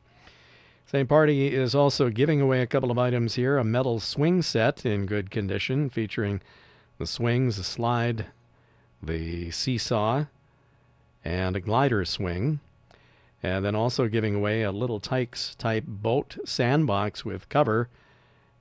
Same 0.86 1.08
party 1.08 1.52
is 1.52 1.74
also 1.74 2.10
giving 2.10 2.40
away 2.40 2.62
a 2.62 2.66
couple 2.66 2.92
of 2.92 2.98
items 2.98 3.34
here 3.34 3.58
a 3.58 3.64
metal 3.64 3.98
swing 3.98 4.40
set 4.40 4.86
in 4.86 5.04
good 5.04 5.32
condition 5.32 5.90
featuring 5.90 6.40
the 6.98 7.08
swings, 7.08 7.56
the 7.56 7.64
slide, 7.64 8.26
the 9.02 9.50
seesaw, 9.50 10.26
and 11.24 11.56
a 11.56 11.60
glider 11.60 12.04
swing. 12.04 12.60
And 13.42 13.64
then 13.64 13.74
also 13.74 14.06
giving 14.06 14.36
away 14.36 14.62
a 14.62 14.70
Little 14.70 15.00
Tikes 15.00 15.56
type 15.56 15.82
boat 15.88 16.36
sandbox 16.44 17.24
with 17.24 17.48
cover. 17.48 17.88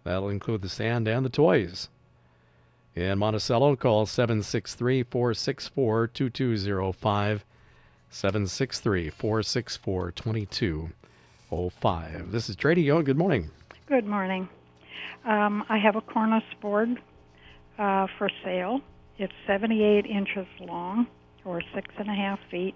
That'll 0.03 0.29
include 0.29 0.63
the 0.63 0.70
sand 0.70 1.08
and 1.08 1.24
the 1.24 1.29
toys. 1.29 1.89
In 2.96 3.20
Monticello, 3.20 3.75
call 3.75 4.08
763 4.08 5.03
464 5.03 6.08
2205. 6.08 7.46
763 8.10 9.10
464 9.12 10.12
05. 11.49 12.31
This 12.31 12.49
is 12.49 12.55
Tradio. 12.55 13.03
Good 13.03 13.17
morning. 13.17 13.51
Good 13.87 14.05
morning. 14.05 14.49
Um, 15.25 15.63
I 15.69 15.77
have 15.77 15.95
a 15.95 16.01
cornice 16.01 16.43
board 16.61 17.01
uh, 17.77 18.07
for 18.17 18.29
sale. 18.43 18.81
It's 19.17 19.33
78 19.47 20.05
inches 20.05 20.47
long, 20.59 21.07
or 21.43 21.61
six 21.73 21.87
and 21.97 22.09
a 22.09 22.13
half 22.13 22.39
feet. 22.49 22.75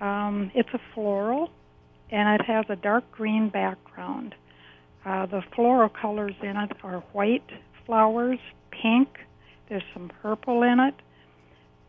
Um, 0.00 0.50
it's 0.54 0.68
a 0.72 0.80
floral, 0.94 1.50
and 2.10 2.40
it 2.40 2.46
has 2.46 2.64
a 2.68 2.76
dark 2.76 3.10
green 3.12 3.48
background. 3.48 4.34
Uh, 5.04 5.26
the 5.26 5.42
floral 5.54 5.88
colors 5.88 6.34
in 6.42 6.56
it 6.56 6.72
are 6.82 7.00
white 7.12 7.48
flowers, 7.86 8.38
pink. 8.70 9.08
There's 9.68 9.82
some 9.92 10.10
purple 10.22 10.62
in 10.62 10.78
it. 10.80 10.94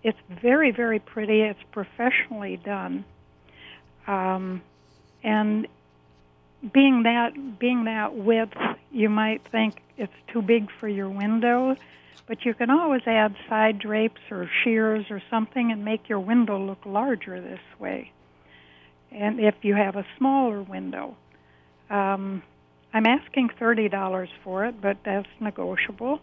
It's 0.03 0.17
very, 0.41 0.71
very 0.71 0.99
pretty. 0.99 1.41
It's 1.41 1.59
professionally 1.71 2.57
done. 2.57 3.05
Um, 4.07 4.61
and 5.23 5.67
being 6.71 7.03
that 7.03 7.59
being 7.59 7.85
that 7.85 8.15
width, 8.15 8.57
you 8.91 9.09
might 9.09 9.41
think 9.51 9.75
it's 9.97 10.13
too 10.31 10.41
big 10.41 10.69
for 10.79 10.87
your 10.87 11.09
window, 11.09 11.75
but 12.27 12.45
you 12.45 12.53
can 12.53 12.69
always 12.69 13.01
add 13.05 13.35
side 13.49 13.79
drapes 13.79 14.21
or 14.31 14.49
shears 14.63 15.05
or 15.09 15.21
something 15.29 15.71
and 15.71 15.83
make 15.83 16.07
your 16.07 16.19
window 16.19 16.57
look 16.57 16.85
larger 16.85 17.41
this 17.41 17.59
way. 17.79 18.11
And 19.11 19.39
if 19.39 19.55
you 19.61 19.75
have 19.75 19.95
a 19.95 20.05
smaller 20.17 20.61
window, 20.61 21.15
um, 21.89 22.41
I'm 22.93 23.05
asking 23.05 23.49
thirty 23.59 23.89
dollars 23.89 24.29
for 24.43 24.65
it, 24.65 24.81
but 24.81 24.97
that's 25.03 25.27
negotiable. 25.39 26.19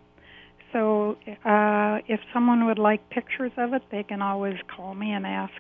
So 0.72 1.16
uh, 1.44 1.98
if 2.06 2.20
someone 2.32 2.66
would 2.66 2.78
like 2.78 3.10
pictures 3.10 3.52
of 3.56 3.74
it, 3.74 3.82
they 3.90 4.04
can 4.04 4.22
always 4.22 4.56
call 4.74 4.94
me 4.94 5.10
and 5.10 5.26
ask, 5.26 5.52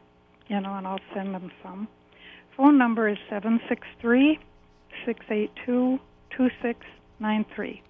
you 0.46 0.60
know, 0.60 0.74
and 0.74 0.86
I'll 0.86 1.00
send 1.12 1.34
them 1.34 1.50
some. 1.64 1.88
Phone 2.56 2.78
number 2.78 3.08
is 3.08 3.18
seven 3.28 3.60
six 3.68 3.86
three 4.00 4.38
682 5.06 5.98
2693. 6.36 7.82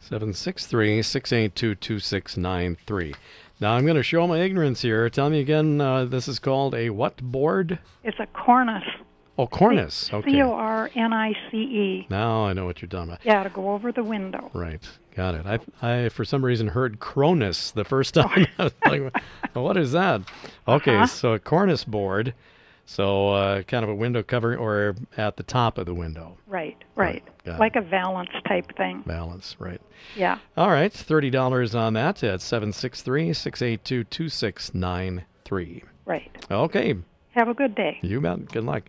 763 0.00 1.02
682 1.02 1.74
2693. 1.76 3.14
Now 3.60 3.72
I'm 3.74 3.84
going 3.84 3.96
to 3.96 4.02
show 4.02 4.26
my 4.26 4.40
ignorance 4.40 4.82
here. 4.82 5.08
Tell 5.08 5.30
me 5.30 5.40
again, 5.40 5.80
uh, 5.80 6.04
this 6.06 6.26
is 6.26 6.38
called 6.38 6.74
a 6.74 6.90
what 6.90 7.16
board? 7.22 7.78
It's 8.02 8.18
a 8.18 8.26
cornice. 8.26 8.82
Oh, 9.38 9.46
cornice. 9.46 10.12
Okay. 10.12 10.30
C 10.32 10.42
O 10.42 10.52
R 10.52 10.90
N 10.94 11.12
I 11.12 11.32
C 11.50 11.56
E. 11.56 12.06
Now 12.10 12.44
I 12.46 12.52
know 12.52 12.66
what 12.66 12.82
you're 12.82 12.88
talking 12.88 13.10
about. 13.10 13.24
Yeah, 13.24 13.42
to 13.44 13.48
go 13.50 13.70
over 13.72 13.92
the 13.92 14.02
window. 14.04 14.50
Right. 14.52 14.82
Got 15.14 15.34
it. 15.36 15.46
I, 15.80 16.04
I 16.04 16.08
for 16.08 16.24
some 16.24 16.44
reason 16.44 16.66
heard 16.68 16.98
Cronus 16.98 17.70
the 17.70 17.84
first 17.84 18.14
time. 18.14 18.46
I 18.58 18.64
was 18.64 18.72
like, 18.86 19.02
what 19.54 19.76
is 19.76 19.92
that? 19.92 20.22
Okay, 20.68 20.96
Uh-huh. 20.96 21.06
so 21.06 21.32
a 21.34 21.38
cornice 21.38 21.84
board. 21.84 22.34
So 22.92 23.30
uh, 23.30 23.62
kind 23.62 23.84
of 23.84 23.88
a 23.88 23.94
window 23.94 24.22
cover 24.22 24.54
or 24.54 24.94
at 25.16 25.38
the 25.38 25.42
top 25.42 25.78
of 25.78 25.86
the 25.86 25.94
window. 25.94 26.36
Right, 26.46 26.76
right. 26.94 27.24
got 27.42 27.58
like 27.58 27.74
a 27.74 27.80
valance 27.80 28.28
type 28.46 28.76
thing. 28.76 29.02
Valance, 29.06 29.56
right. 29.58 29.80
Yeah. 30.14 30.36
All 30.58 30.68
right, 30.68 30.92
$30 30.92 31.74
on 31.74 31.94
that 31.94 32.22
at 32.22 32.42
763 32.42 33.32
682 33.32 34.04
2693. 34.04 35.84
Right. 36.04 36.30
Okay, 36.50 36.94
Have 37.30 37.48
a 37.48 37.54
good 37.54 37.74
day. 37.74 37.98
you 38.02 38.20
bet. 38.20 38.46
Good 38.52 38.64
luck. 38.64 38.82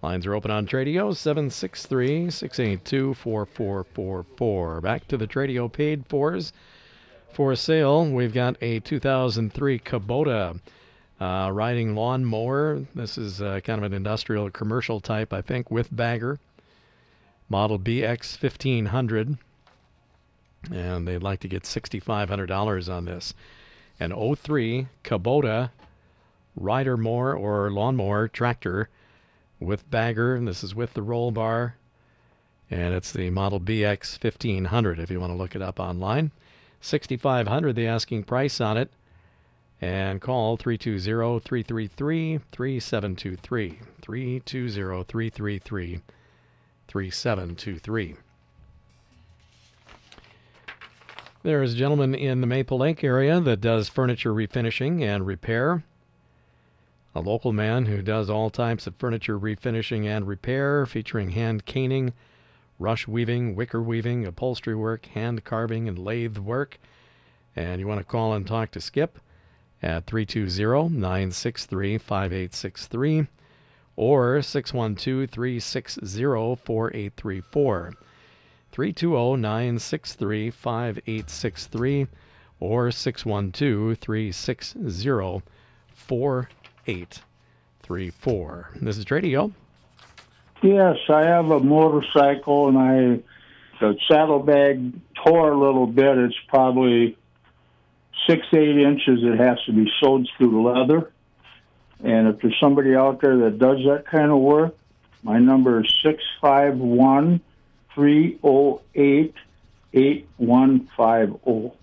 Lines 0.00 0.24
are 0.24 0.34
open 0.36 0.52
on 0.52 0.68
Tradio 0.68 1.12
763 1.16 2.30
682 2.30 3.14
4444. 3.14 4.80
Back 4.80 5.08
to 5.08 5.16
the 5.16 5.26
Tradio 5.26 5.72
paid 5.72 6.06
fours. 6.06 6.52
For 7.32 7.56
sale, 7.56 8.08
we've 8.08 8.32
got 8.32 8.56
a 8.62 8.78
2003 8.78 9.80
Kubota 9.80 10.60
uh, 11.20 11.50
riding 11.52 11.94
lawn 11.94 12.24
mower. 12.24 12.84
This 12.94 13.18
is 13.18 13.42
uh, 13.42 13.60
kind 13.64 13.78
of 13.78 13.84
an 13.84 13.92
industrial 13.92 14.50
commercial 14.50 15.00
type, 15.00 15.32
I 15.32 15.42
think, 15.42 15.70
with 15.70 15.94
bagger. 15.94 16.38
Model 17.48 17.78
BX 17.78 18.40
1500. 18.40 19.38
And 20.72 21.08
they'd 21.08 21.22
like 21.22 21.40
to 21.40 21.48
get 21.48 21.62
$6,500 21.62 22.92
on 22.92 23.04
this. 23.04 23.34
An 24.00 24.12
03 24.12 24.86
Kubota 25.02 25.70
rider 26.56 26.96
mower 26.96 27.34
or 27.36 27.70
lawnmower 27.70 28.28
tractor 28.28 28.88
with 29.60 29.90
bagger. 29.90 30.36
And 30.36 30.46
this 30.46 30.62
is 30.62 30.74
with 30.74 30.94
the 30.94 31.02
roll 31.02 31.30
bar. 31.30 31.76
And 32.70 32.94
it's 32.94 33.12
the 33.12 33.30
model 33.30 33.60
BX 33.60 34.22
1500 34.22 35.00
if 35.00 35.10
you 35.10 35.18
want 35.18 35.32
to 35.32 35.36
look 35.36 35.56
it 35.56 35.62
up 35.62 35.80
online. 35.80 36.30
6500 36.80 37.74
the 37.74 37.86
asking 37.86 38.24
price 38.24 38.60
on 38.60 38.76
it. 38.76 38.90
And 39.80 40.20
call 40.20 40.56
320 40.56 41.38
333 41.38 42.40
3723. 42.50 43.78
320 44.02 45.04
333 45.04 46.00
3723. 46.88 48.16
There 51.44 51.62
is 51.62 51.74
a 51.74 51.76
gentleman 51.76 52.16
in 52.16 52.40
the 52.40 52.48
Maple 52.48 52.78
Lake 52.78 53.04
area 53.04 53.40
that 53.40 53.60
does 53.60 53.88
furniture 53.88 54.34
refinishing 54.34 55.02
and 55.02 55.24
repair. 55.24 55.84
A 57.14 57.20
local 57.20 57.52
man 57.52 57.86
who 57.86 58.02
does 58.02 58.28
all 58.28 58.50
types 58.50 58.88
of 58.88 58.96
furniture 58.96 59.38
refinishing 59.38 60.06
and 60.06 60.26
repair, 60.26 60.86
featuring 60.86 61.30
hand 61.30 61.64
caning, 61.66 62.12
rush 62.80 63.06
weaving, 63.06 63.54
wicker 63.54 63.80
weaving, 63.80 64.26
upholstery 64.26 64.74
work, 64.74 65.06
hand 65.06 65.44
carving, 65.44 65.88
and 65.88 65.96
lathe 65.98 66.38
work. 66.38 66.80
And 67.54 67.80
you 67.80 67.86
want 67.86 68.00
to 68.00 68.04
call 68.04 68.34
and 68.34 68.44
talk 68.44 68.72
to 68.72 68.80
Skip 68.80 69.20
at 69.82 70.06
320 70.06 70.96
963 70.96 71.98
5863 71.98 73.26
or 73.96 74.40
612 74.42 75.30
360 75.30 76.56
4834. 76.64 77.92
320 78.72 79.40
963 79.40 80.50
5863 80.50 82.06
or 82.60 82.90
612 82.90 83.98
360 83.98 85.42
4834. 85.94 88.70
This 88.76 88.98
is 88.98 89.04
Tradio. 89.04 89.52
Yes, 90.62 90.96
I 91.08 91.22
have 91.22 91.50
a 91.50 91.60
motorcycle 91.60 92.68
and 92.68 92.78
I 92.78 93.20
the 93.80 93.96
saddlebag 94.08 94.92
tore 95.24 95.52
a 95.52 95.58
little 95.58 95.86
bit. 95.86 96.18
It's 96.18 96.34
probably 96.48 97.16
six, 98.28 98.46
eight 98.52 98.76
inches. 98.78 99.20
It 99.22 99.38
has 99.38 99.58
to 99.66 99.72
be 99.72 99.90
sewed 100.00 100.28
through 100.36 100.50
the 100.50 100.58
leather. 100.58 101.10
And 102.02 102.28
if 102.28 102.40
there's 102.40 102.56
somebody 102.60 102.94
out 102.94 103.20
there 103.20 103.36
that 103.38 103.58
does 103.58 103.78
that 103.86 104.04
kind 104.06 104.30
of 104.30 104.38
work, 104.38 104.76
my 105.22 105.38
number 105.38 105.80
is 105.82 105.92
six 106.02 106.22
five 106.40 106.76
one 106.78 107.40
three 107.94 108.38
oh 108.44 108.80
eight 108.94 109.34
eight 109.94 110.28
one 110.36 110.88
five 110.96 111.34
oh. 111.46 111.74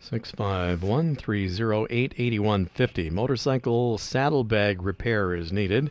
651 0.00 1.16
308 1.16 2.14
8150. 2.16 3.10
Motorcycle 3.10 3.98
saddlebag 3.98 4.80
repair 4.82 5.34
is 5.34 5.52
needed. 5.52 5.90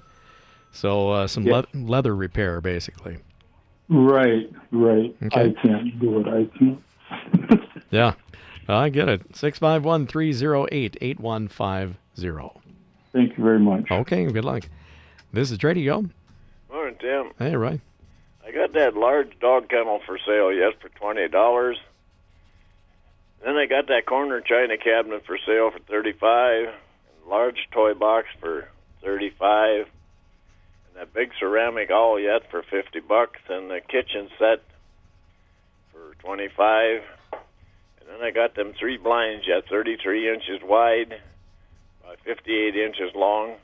So, 0.71 1.09
uh, 1.09 1.27
some 1.27 1.45
Yeah. 1.45 1.63
le- 1.73 1.79
leather 1.79 2.15
repair, 2.15 2.61
basically. 2.61 3.17
Right, 3.89 4.49
right. 4.71 5.13
Okay. 5.23 5.49
I 5.49 5.61
can't 5.61 5.99
do 5.99 6.19
it. 6.19 6.27
I 6.27 6.45
can't. 6.57 7.61
Yeah, 7.91 8.13
I 8.67 8.89
get 8.89 9.09
it. 9.09 9.35
651 9.35 10.07
308 10.07 10.97
8150. 11.01 12.59
Thank 13.13 13.37
you 13.37 13.43
very 13.43 13.59
much. 13.59 13.91
Okay, 13.91 14.25
good 14.25 14.45
luck. 14.45 14.67
This 15.31 15.51
is 15.51 15.57
Tradio. 15.57 16.09
Morning, 16.71 16.95
Tim. 16.99 17.31
Hey, 17.37 17.55
Roy. 17.55 17.79
I 18.45 18.51
got 18.51 18.73
that 18.73 18.95
large 18.95 19.39
dog 19.39 19.69
kennel 19.69 20.01
for 20.05 20.17
sale, 20.25 20.53
yes, 20.53 20.73
for 20.81 20.89
twenty 20.89 21.27
dollars. 21.27 21.77
Then 23.43 23.55
I 23.57 23.65
got 23.65 23.87
that 23.87 24.05
corner 24.05 24.41
china 24.41 24.77
cabinet 24.77 25.25
for 25.25 25.37
sale 25.45 25.71
for 25.71 25.79
thirty-five, 25.79 26.67
and 26.67 27.29
large 27.29 27.67
toy 27.71 27.93
box 27.93 28.27
for 28.39 28.69
thirty-five, 29.01 29.87
and 29.87 30.95
that 30.95 31.13
big 31.13 31.31
ceramic 31.39 31.91
all 31.91 32.19
yet 32.19 32.49
for 32.51 32.63
fifty 32.63 32.99
bucks, 32.99 33.39
and 33.49 33.69
the 33.69 33.81
kitchen 33.81 34.29
set 34.37 34.61
for 35.91 36.15
twenty-five. 36.19 37.01
And 38.13 38.23
I 38.23 38.31
got 38.31 38.55
them 38.55 38.73
three 38.79 38.97
blinds 38.97 39.45
yet, 39.47 39.67
thirty-three 39.69 40.31
inches 40.31 40.61
wide, 40.63 41.19
by 42.03 42.15
fifty-eight 42.23 42.75
inches 42.75 43.13
long. 43.15 43.55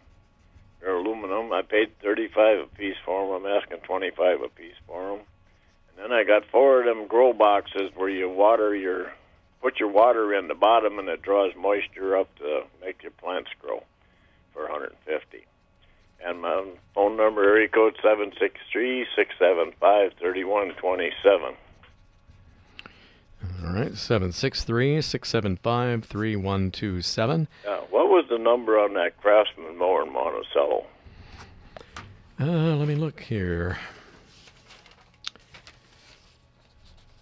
They're 0.80 0.95
aluminum. 0.95 1.54
I 1.54 1.62
paid 1.62 1.97
thirty-five 2.01 2.60
a 2.60 2.65
piece 2.75 2.95
for 3.06 3.39
them. 3.39 3.45
I'm 3.45 3.51
asking 3.51 3.80
twenty-five 3.80 4.41
a 4.41 4.49
piece 4.49 4.75
for 4.88 5.10
them. 5.10 5.25
And 5.89 6.04
then 6.04 6.12
I 6.12 6.23
got 6.23 6.45
four 6.51 6.80
of 6.80 6.86
them 6.86 7.08
grow 7.08 7.34
boxes 7.34 7.91
where 7.95 8.10
you 8.10 8.30
water 8.30 8.75
your, 8.75 9.12
put 9.62 9.80
your 9.80 9.89
water 9.89 10.34
in 10.34 10.47
the 10.47 10.56
bottom, 10.56 10.97
and 10.97 11.08
it 11.08 11.21
draws 11.21 11.54
moisture 11.56 12.17
up 12.17 12.34
to 12.38 12.63
make 12.84 13.04
your 13.04 13.12
plants 13.12 13.51
grow 13.62 13.84
for 14.54 14.63
150. 14.63 15.45
And 16.23 16.41
my 16.41 16.65
phone 16.93 17.17
number 17.17 17.43
area 17.43 17.67
code 17.67 17.95
seven 23.95 24.32
six 24.32 24.63
three 24.63 25.01
six 25.01 25.30
seven 25.30 25.58
five 25.58 26.06
thirty 26.06 26.36
one 26.36 26.71
twenty 26.71 27.01
seven. 27.01 27.47
All 27.63 27.71
right, 27.71 27.71
763 27.71 27.71
675 27.71 27.71
3127. 27.71 27.77
Uh, 27.77 27.77
what 27.89 28.08
was 28.10 28.25
the 28.30 28.38
number 28.38 28.80
on 28.80 28.93
that 28.95 29.19
Craftsman 29.21 29.77
mower 29.77 30.04
in 30.04 30.12
Monticello? 30.13 30.86
Uh, 32.39 32.75
let 32.75 32.88
me 32.88 32.95
look 32.95 33.19
here. 33.21 33.77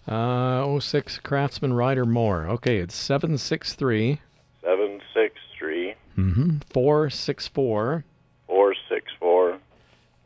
Uh, 0.08 0.78
06 0.80 1.18
Craftsman 1.18 1.72
Rider 1.72 2.04
Moore. 2.04 2.46
Okay, 2.48 2.78
it's 2.78 2.94
763 2.94 4.20
Seven 4.62 5.00
six 5.14 5.34
three 5.58 5.94
Mm-hmm. 6.18 6.58
464 6.72 8.04
464 8.46 9.58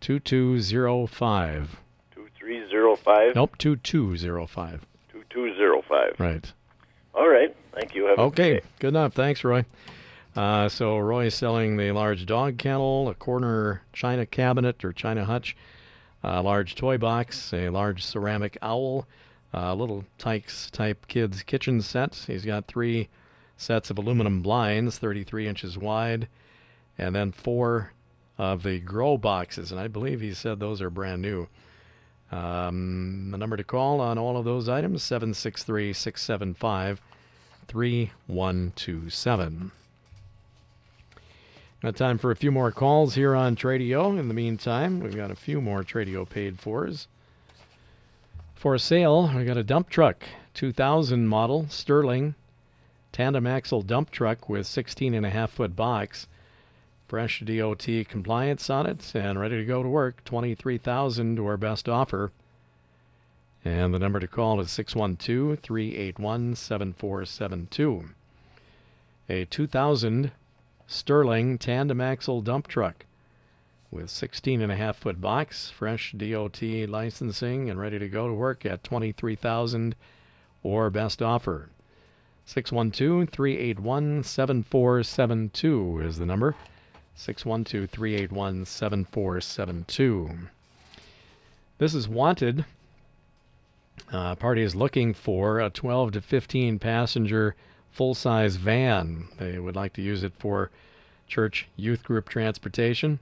2205. 0.01 1.77
2305 2.15 3.35
Nope, 3.35 3.59
2205. 3.59 4.87
2205. 5.89 6.21
Right. 6.21 6.53
All 7.15 7.29
right. 7.29 7.55
Thank 7.73 7.95
you. 7.95 8.07
Have 8.07 8.17
good 8.17 8.23
Okay, 8.23 8.55
day. 8.55 8.61
good 8.81 8.89
enough. 8.89 9.15
Thanks, 9.15 9.45
Roy. 9.45 9.65
Uh, 10.37 10.69
so 10.69 10.99
Roy's 10.99 11.35
selling 11.35 11.77
the 11.77 11.93
large 11.93 12.27
dog 12.27 12.59
kennel, 12.59 13.09
a 13.09 13.15
corner 13.15 13.83
china 13.93 14.27
cabinet 14.27 14.85
or 14.85 14.93
china 14.93 15.25
hutch, 15.25 15.57
a 16.25 16.43
large 16.43 16.75
toy 16.75 16.99
box, 16.99 17.53
a 17.53 17.69
large 17.69 18.05
ceramic 18.05 18.59
owl, 18.63 19.07
a 19.53 19.75
Little 19.75 20.05
Tikes 20.19 20.71
type 20.71 21.07
kids 21.07 21.43
kitchen 21.45 21.81
set. 21.81 22.15
He's 22.27 22.45
got 22.45 22.67
three 22.67 23.09
sets 23.57 23.91
of 23.91 23.99
aluminum 23.99 24.43
blinds, 24.43 24.99
33 24.99 25.47
inches 25.47 25.79
wide, 25.79 26.27
and 26.99 27.15
then 27.15 27.31
four 27.31 27.93
of 28.37 28.65
the 28.65 28.81
grow 28.81 29.17
boxes, 29.17 29.71
and 29.71 29.81
I 29.81 29.87
believe 29.87 30.21
he 30.21 30.35
said 30.35 30.59
those 30.59 30.83
are 30.83 30.91
brand 30.91 31.23
new. 31.23 31.47
Um, 32.33 33.29
the 33.31 33.39
number 33.39 33.57
to 33.57 33.65
call 33.65 34.01
on 34.01 34.19
all 34.19 34.37
of 34.37 34.45
those 34.45 34.69
items 34.69 35.03
763 35.03 35.93
675 35.93 37.01
3127. 37.69 39.71
Got 41.83 41.97
time 41.97 42.17
for 42.17 42.31
a 42.31 42.37
few 42.37 42.51
more 42.51 42.73
calls 42.73 43.15
here 43.15 43.35
on 43.35 43.57
Tradio. 43.57 44.19
In 44.19 44.29
the 44.29 44.35
meantime, 44.35 45.01
we've 45.01 45.15
got 45.15 45.31
a 45.31 45.37
few 45.37 45.61
more 45.61 45.83
Tradio 45.83 46.29
paid 46.29 46.59
fors. 46.59 47.09
For 48.55 48.79
sale, 48.79 49.31
we 49.37 49.45
got 49.45 49.59
a 49.59 49.63
dump 49.63 49.91
truck, 49.91 50.25
2000 50.55 51.29
model, 51.29 51.67
Sterling, 51.69 52.35
tandem 53.13 53.47
axle 53.47 53.83
dump 53.83 54.11
truck 54.11 54.49
with 54.49 54.67
16 54.67 55.13
and 55.13 55.27
a 55.27 55.31
half 55.31 55.51
foot 55.51 55.77
box. 55.77 56.27
Fresh 57.07 57.41
DOT 57.41 57.87
compliance 58.09 58.71
on 58.71 58.87
it 58.87 59.15
and 59.15 59.39
ready 59.39 59.57
to 59.57 59.65
go 59.65 59.83
to 59.83 59.89
work. 59.89 60.25
23000 60.25 61.37
to 61.37 61.47
our 61.47 61.57
best 61.57 61.89
offer. 61.89 62.33
And 63.65 63.95
the 63.95 63.99
number 63.99 64.21
to 64.21 64.29
call 64.29 64.61
is 64.61 64.71
612 64.71 65.61
381 65.61 66.55
7472. 66.55 68.05
A 69.29 69.45
2000 69.47 70.33
Sterling 70.87 71.57
tandem 71.57 71.99
axle 71.99 72.43
dump 72.43 72.69
truck 72.69 73.07
with 73.91 74.11
16 74.11 74.61
and 74.61 74.71
a 74.71 74.77
half 74.77 74.97
foot 74.97 75.19
box, 75.19 75.71
fresh 75.71 76.13
DOT 76.13 76.63
licensing, 76.63 77.71
and 77.71 77.81
ready 77.81 77.99
to 77.99 78.09
go 78.09 78.29
to 78.29 78.35
work 78.35 78.67
at 78.67 78.85
23000 78.85 79.95
or 80.63 80.91
best 80.91 81.23
offer. 81.23 81.71
612 82.45 83.31
381 83.31 84.23
7472 84.25 86.01
is 86.01 86.19
the 86.19 86.27
number. 86.27 86.55
612 87.17 87.89
381 87.91 88.65
7472. 88.65 90.31
This 91.79 91.95
is 91.95 92.09
wanted. 92.09 92.65
Uh, 94.13 94.35
party 94.35 94.63
is 94.63 94.75
looking 94.75 95.15
for 95.15 95.61
a 95.61 95.71
12 95.71 96.13
to 96.13 96.21
15 96.21 96.79
passenger 96.79 97.55
full 97.93 98.15
size 98.15 98.57
van. 98.57 99.29
They 99.39 99.59
would 99.59 99.77
like 99.77 99.93
to 99.95 100.03
use 100.03 100.25
it 100.25 100.33
for 100.39 100.71
church 101.29 101.69
youth 101.77 102.03
group 102.03 102.29
transportation. 102.29 103.21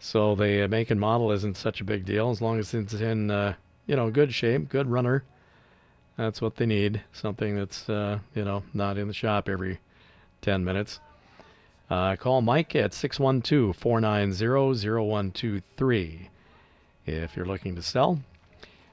So 0.00 0.34
the 0.34 0.66
make 0.68 0.90
and 0.90 1.00
model 1.00 1.30
isn't 1.30 1.56
such 1.56 1.80
a 1.80 1.84
big 1.84 2.04
deal 2.04 2.30
as 2.30 2.42
long 2.42 2.58
as 2.58 2.74
it's 2.74 2.94
in 2.94 3.30
uh, 3.30 3.54
you 3.86 3.96
know 3.96 4.10
good 4.10 4.34
shape, 4.34 4.68
good 4.68 4.88
runner. 4.88 5.22
That's 6.16 6.42
what 6.42 6.56
they 6.56 6.66
need. 6.66 7.00
Something 7.12 7.56
that's 7.56 7.88
uh, 7.88 8.18
you 8.34 8.44
know 8.44 8.64
not 8.74 8.98
in 8.98 9.06
the 9.06 9.14
shop 9.14 9.48
every 9.48 9.78
10 10.42 10.64
minutes. 10.64 11.00
Uh, 11.90 12.16
call 12.16 12.40
Mike 12.40 12.74
at 12.74 12.94
612 12.94 13.76
490 13.76 14.88
0123 14.88 16.30
if 17.06 17.36
you're 17.36 17.44
looking 17.44 17.74
to 17.74 17.82
sell. 17.82 18.20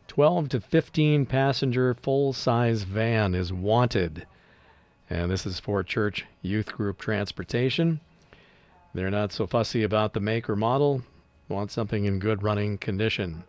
12 0.07 0.49
to 0.49 0.59
15 0.59 1.25
passenger 1.25 1.93
full 1.93 2.33
size 2.33 2.83
van 2.83 3.33
is 3.33 3.53
wanted. 3.53 4.27
And 5.09 5.31
this 5.31 5.45
is 5.45 5.57
for 5.59 5.83
church 5.83 6.25
youth 6.41 6.73
group 6.73 6.99
transportation. 6.99 8.01
They're 8.93 9.09
not 9.09 9.31
so 9.31 9.47
fussy 9.47 9.83
about 9.83 10.11
the 10.11 10.19
make 10.19 10.49
or 10.49 10.57
model, 10.57 11.03
want 11.47 11.71
something 11.71 12.03
in 12.03 12.19
good 12.19 12.43
running 12.43 12.77
condition. 12.77 13.45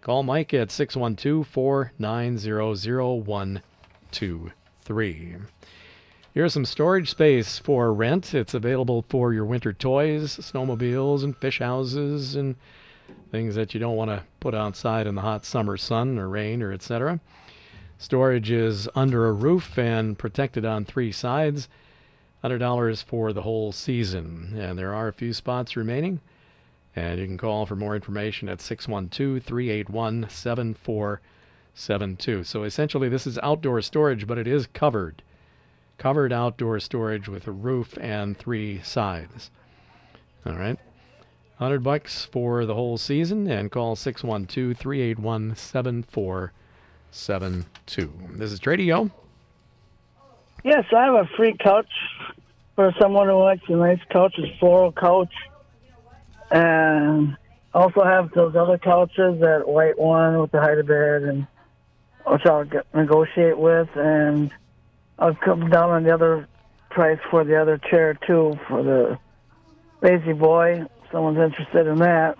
Call 0.00 0.22
Mike 0.22 0.54
at 0.54 0.70
612 0.70 1.46
490 1.46 2.50
0123. 2.50 5.36
Here's 6.34 6.52
some 6.52 6.64
storage 6.64 7.10
space 7.10 7.60
for 7.60 7.94
rent. 7.94 8.34
It's 8.34 8.54
available 8.54 9.04
for 9.08 9.32
your 9.32 9.44
winter 9.44 9.72
toys, 9.72 10.36
snowmobiles, 10.38 11.22
and 11.22 11.36
fish 11.36 11.60
houses, 11.60 12.34
and 12.34 12.56
things 13.30 13.54
that 13.54 13.72
you 13.72 13.78
don't 13.78 13.94
want 13.94 14.10
to 14.10 14.24
put 14.40 14.52
outside 14.52 15.06
in 15.06 15.14
the 15.14 15.20
hot 15.20 15.44
summer 15.44 15.76
sun 15.76 16.18
or 16.18 16.28
rain 16.28 16.60
or 16.60 16.72
etc. 16.72 17.20
Storage 17.98 18.50
is 18.50 18.88
under 18.96 19.28
a 19.28 19.32
roof 19.32 19.78
and 19.78 20.18
protected 20.18 20.64
on 20.64 20.84
three 20.84 21.12
sides. 21.12 21.68
$100 22.42 23.04
for 23.04 23.32
the 23.32 23.42
whole 23.42 23.70
season. 23.70 24.56
And 24.58 24.76
there 24.76 24.92
are 24.92 25.06
a 25.06 25.12
few 25.12 25.32
spots 25.32 25.76
remaining. 25.76 26.18
And 26.96 27.20
you 27.20 27.26
can 27.26 27.38
call 27.38 27.64
for 27.64 27.76
more 27.76 27.94
information 27.94 28.48
at 28.48 28.60
612 28.60 29.40
381 29.40 30.26
7472. 30.28 32.42
So 32.42 32.64
essentially, 32.64 33.08
this 33.08 33.24
is 33.24 33.38
outdoor 33.38 33.80
storage, 33.82 34.26
but 34.26 34.36
it 34.36 34.48
is 34.48 34.66
covered. 34.66 35.22
Covered 35.98 36.32
outdoor 36.32 36.80
storage 36.80 37.28
with 37.28 37.46
a 37.46 37.52
roof 37.52 37.96
and 38.00 38.36
three 38.36 38.80
sides. 38.82 39.52
All 40.44 40.54
right. 40.54 40.76
100 41.58 41.84
bucks 41.84 42.24
for 42.24 42.66
the 42.66 42.74
whole 42.74 42.98
season 42.98 43.48
and 43.48 43.70
call 43.70 43.94
612 43.94 44.76
381 44.76 45.54
7472. 45.54 48.12
This 48.32 48.50
is 48.50 48.58
Tradio. 48.58 49.12
Yes, 50.64 50.84
I 50.96 51.04
have 51.04 51.14
a 51.14 51.28
free 51.36 51.56
couch 51.58 51.90
for 52.74 52.92
someone 52.98 53.28
who 53.28 53.38
likes 53.38 53.62
a 53.68 53.72
nice 53.72 54.00
couch, 54.10 54.34
a 54.38 54.56
floral 54.58 54.92
couch. 54.92 55.32
And 56.50 57.36
also 57.72 58.04
have 58.04 58.32
those 58.32 58.56
other 58.56 58.78
couches, 58.78 59.40
that 59.40 59.66
white 59.66 59.98
one 59.98 60.40
with 60.40 60.50
the 60.50 60.60
height 60.60 60.78
of 60.78 60.86
bed, 60.86 61.22
and 61.22 61.46
which 62.26 62.44
I'll 62.46 62.64
get, 62.64 62.86
negotiate 62.94 63.58
with. 63.58 63.88
And 63.94 64.50
I'll 65.18 65.34
come 65.34 65.70
down 65.70 65.90
on 65.90 66.02
the 66.04 66.12
other 66.12 66.48
price 66.90 67.18
for 67.30 67.44
the 67.44 67.60
other 67.60 67.78
chair, 67.78 68.14
too, 68.26 68.58
for 68.68 68.82
the 68.82 69.18
lazy 70.00 70.32
boy. 70.32 70.82
If 70.82 71.10
someone's 71.12 71.38
interested 71.38 71.86
in 71.86 71.98
that. 71.98 72.36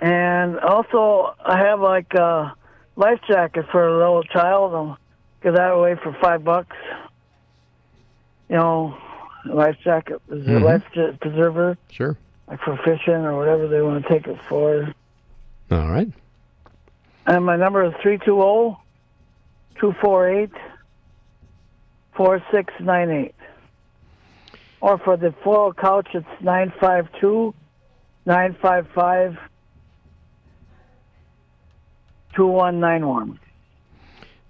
And 0.00 0.58
also, 0.60 1.34
I 1.44 1.58
have 1.58 1.80
like 1.80 2.12
a 2.14 2.54
life 2.96 3.20
jacket 3.28 3.66
for 3.72 3.86
a 3.86 3.96
little 3.98 4.22
child. 4.22 4.74
I'll 4.74 4.98
give 5.42 5.54
that 5.54 5.70
away 5.72 5.96
for 6.02 6.12
five 6.20 6.44
bucks. 6.44 6.76
You 8.48 8.56
know, 8.56 8.96
a 9.50 9.54
life 9.54 9.76
jacket 9.82 10.20
is 10.28 10.46
Mhm. 10.46 10.62
a 10.62 10.64
life 10.64 11.18
preserver, 11.20 11.76
Sure. 11.90 12.16
like 12.46 12.60
for 12.60 12.76
fishing 12.78 13.14
or 13.14 13.36
whatever 13.36 13.66
they 13.66 13.80
want 13.82 14.04
to 14.04 14.08
take 14.08 14.26
it 14.26 14.38
for. 14.48 14.92
All 15.70 15.88
right. 15.90 16.08
And 17.26 17.44
my 17.44 17.56
number 17.56 17.82
is 17.82 17.92
320 18.02 18.76
248 19.80 20.50
4698. 22.16 23.34
Or 24.80 24.98
for 24.98 25.16
the 25.16 25.34
floral 25.42 25.72
couch, 25.72 26.08
it's 26.14 26.26
952 26.40 27.54
955 28.26 29.38
2191. 32.34 33.38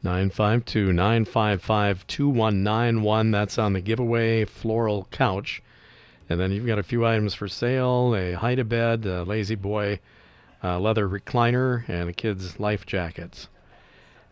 952 0.03 0.93
955 0.93 2.07
2191. 2.07 3.31
That's 3.31 3.59
on 3.59 3.73
the 3.73 3.81
giveaway 3.81 4.45
floral 4.45 5.09
couch. 5.11 5.63
And 6.29 6.41
then 6.41 6.51
you've 6.51 6.67
got 6.67 6.79
a 6.79 6.83
few 6.83 7.07
items 7.07 7.35
for 7.35 7.49
sale 7.49 8.15
a 8.17 8.33
hide 8.33 8.59
a 8.59 8.65
bed, 8.65 9.07
a 9.07 9.23
lazy 9.23 9.55
boy 9.55 10.01
uh, 10.63 10.81
leather 10.81 11.09
recliner, 11.09 11.89
and 11.89 12.09
a 12.09 12.13
kid's 12.13 12.59
life 12.59 12.85
jackets. 12.87 13.49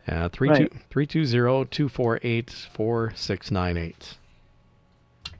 Uh, 0.07 0.29
320 0.29 1.64
248 1.71 2.51
4698. 2.51 4.17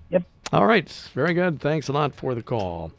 Yep. 0.09 0.23
All 0.53 0.67
right. 0.67 0.89
Very 1.13 1.35
good. 1.35 1.61
Thanks 1.61 1.89
a 1.89 1.93
lot 1.93 2.15
for 2.15 2.35
the 2.35 2.43
call. 2.43 2.91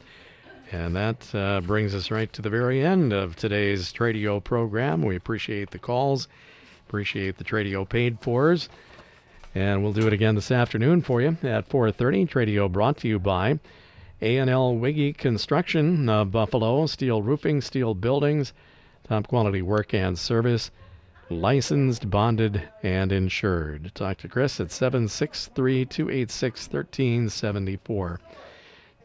And 0.72 0.94
that 0.94 1.32
uh, 1.34 1.60
brings 1.60 1.94
us 1.94 2.10
right 2.10 2.32
to 2.32 2.42
the 2.42 2.50
very 2.50 2.84
end 2.84 3.12
of 3.12 3.36
today's 3.36 3.92
Tradio 3.92 4.42
program. 4.42 5.02
We 5.02 5.16
appreciate 5.16 5.70
the 5.70 5.78
calls, 5.78 6.28
appreciate 6.88 7.38
the 7.38 7.44
Tradio 7.44 7.88
paid 7.88 8.20
fors, 8.20 8.68
and 9.54 9.82
we'll 9.82 9.92
do 9.92 10.06
it 10.06 10.12
again 10.12 10.34
this 10.34 10.50
afternoon 10.50 11.02
for 11.02 11.20
you 11.20 11.36
at 11.42 11.68
4:30. 11.68 12.26
Tradio 12.28 12.70
brought 12.70 12.96
to 12.98 13.08
you 13.08 13.20
by 13.20 13.58
A&L 14.20 14.74
Weege 14.74 15.16
Construction 15.16 16.08
of 16.08 16.32
Buffalo, 16.32 16.86
steel 16.86 17.22
roofing, 17.22 17.60
steel 17.60 17.94
buildings, 17.94 18.52
top 19.08 19.28
quality 19.28 19.62
work 19.62 19.94
and 19.94 20.18
service. 20.18 20.70
Licensed, 21.28 22.08
bonded, 22.08 22.62
and 22.82 23.10
insured. 23.10 23.90
Talk 23.94 24.18
to 24.18 24.28
Chris 24.28 24.60
at 24.60 24.70
763 24.70 25.84
286 25.84 26.60
1374. 26.68 28.20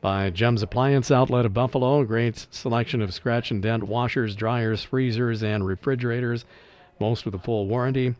By 0.01 0.29
Gems 0.29 0.61
Appliance 0.63 1.11
Outlet 1.11 1.45
of 1.45 1.53
Buffalo, 1.53 2.03
great 2.03 2.47
selection 2.51 3.01
of 3.01 3.13
scratch 3.13 3.51
and 3.51 3.61
dent 3.61 3.83
washers, 3.83 4.35
dryers, 4.35 4.83
freezers, 4.83 5.43
and 5.43 5.65
refrigerators, 5.65 6.45
most 6.99 7.25
with 7.25 7.35
a 7.35 7.39
full 7.39 7.67
warranty. 7.67 8.15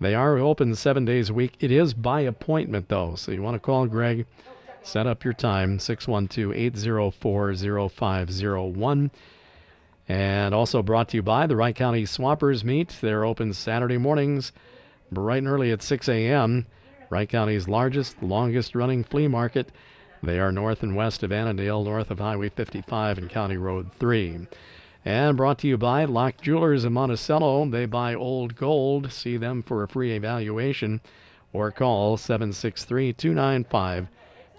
They 0.00 0.14
are 0.14 0.38
open 0.38 0.74
seven 0.74 1.04
days 1.04 1.30
a 1.30 1.34
week. 1.34 1.54
It 1.60 1.70
is 1.70 1.94
by 1.94 2.22
appointment, 2.22 2.88
though, 2.88 3.14
so 3.14 3.32
you 3.32 3.42
want 3.42 3.54
to 3.54 3.60
call 3.60 3.86
Greg, 3.86 4.26
set 4.82 5.06
up 5.06 5.24
your 5.24 5.32
time, 5.32 5.78
612 5.78 6.52
804 6.54 7.54
0501. 7.88 9.10
And 10.12 10.54
also 10.54 10.82
brought 10.82 11.08
to 11.08 11.16
you 11.16 11.22
by 11.22 11.46
the 11.46 11.56
Wright 11.56 11.74
County 11.74 12.04
Swappers 12.04 12.64
Meet. 12.64 12.98
They're 13.00 13.24
open 13.24 13.54
Saturday 13.54 13.96
mornings, 13.96 14.52
bright 15.10 15.38
and 15.38 15.48
early 15.48 15.72
at 15.72 15.80
6 15.80 16.06
a.m. 16.06 16.66
Wright 17.08 17.26
County's 17.26 17.66
largest, 17.66 18.22
longest 18.22 18.74
running 18.74 19.04
flea 19.04 19.26
market. 19.26 19.72
They 20.22 20.38
are 20.38 20.52
north 20.52 20.82
and 20.82 20.94
west 20.94 21.22
of 21.22 21.32
Annandale, 21.32 21.82
north 21.82 22.10
of 22.10 22.18
Highway 22.18 22.50
55 22.50 23.16
and 23.16 23.30
County 23.30 23.56
Road 23.56 23.90
3. 23.98 24.48
And 25.02 25.34
brought 25.34 25.58
to 25.60 25.66
you 25.66 25.78
by 25.78 26.04
Loch 26.04 26.38
Jewelers 26.42 26.84
of 26.84 26.92
Monticello. 26.92 27.64
They 27.70 27.86
buy 27.86 28.14
old 28.14 28.54
gold. 28.54 29.10
See 29.10 29.38
them 29.38 29.62
for 29.62 29.82
a 29.82 29.88
free 29.88 30.14
evaluation 30.14 31.00
or 31.54 31.70
call 31.70 32.18
763 32.18 33.14
295 33.14 34.08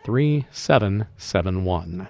3771. 0.03 2.07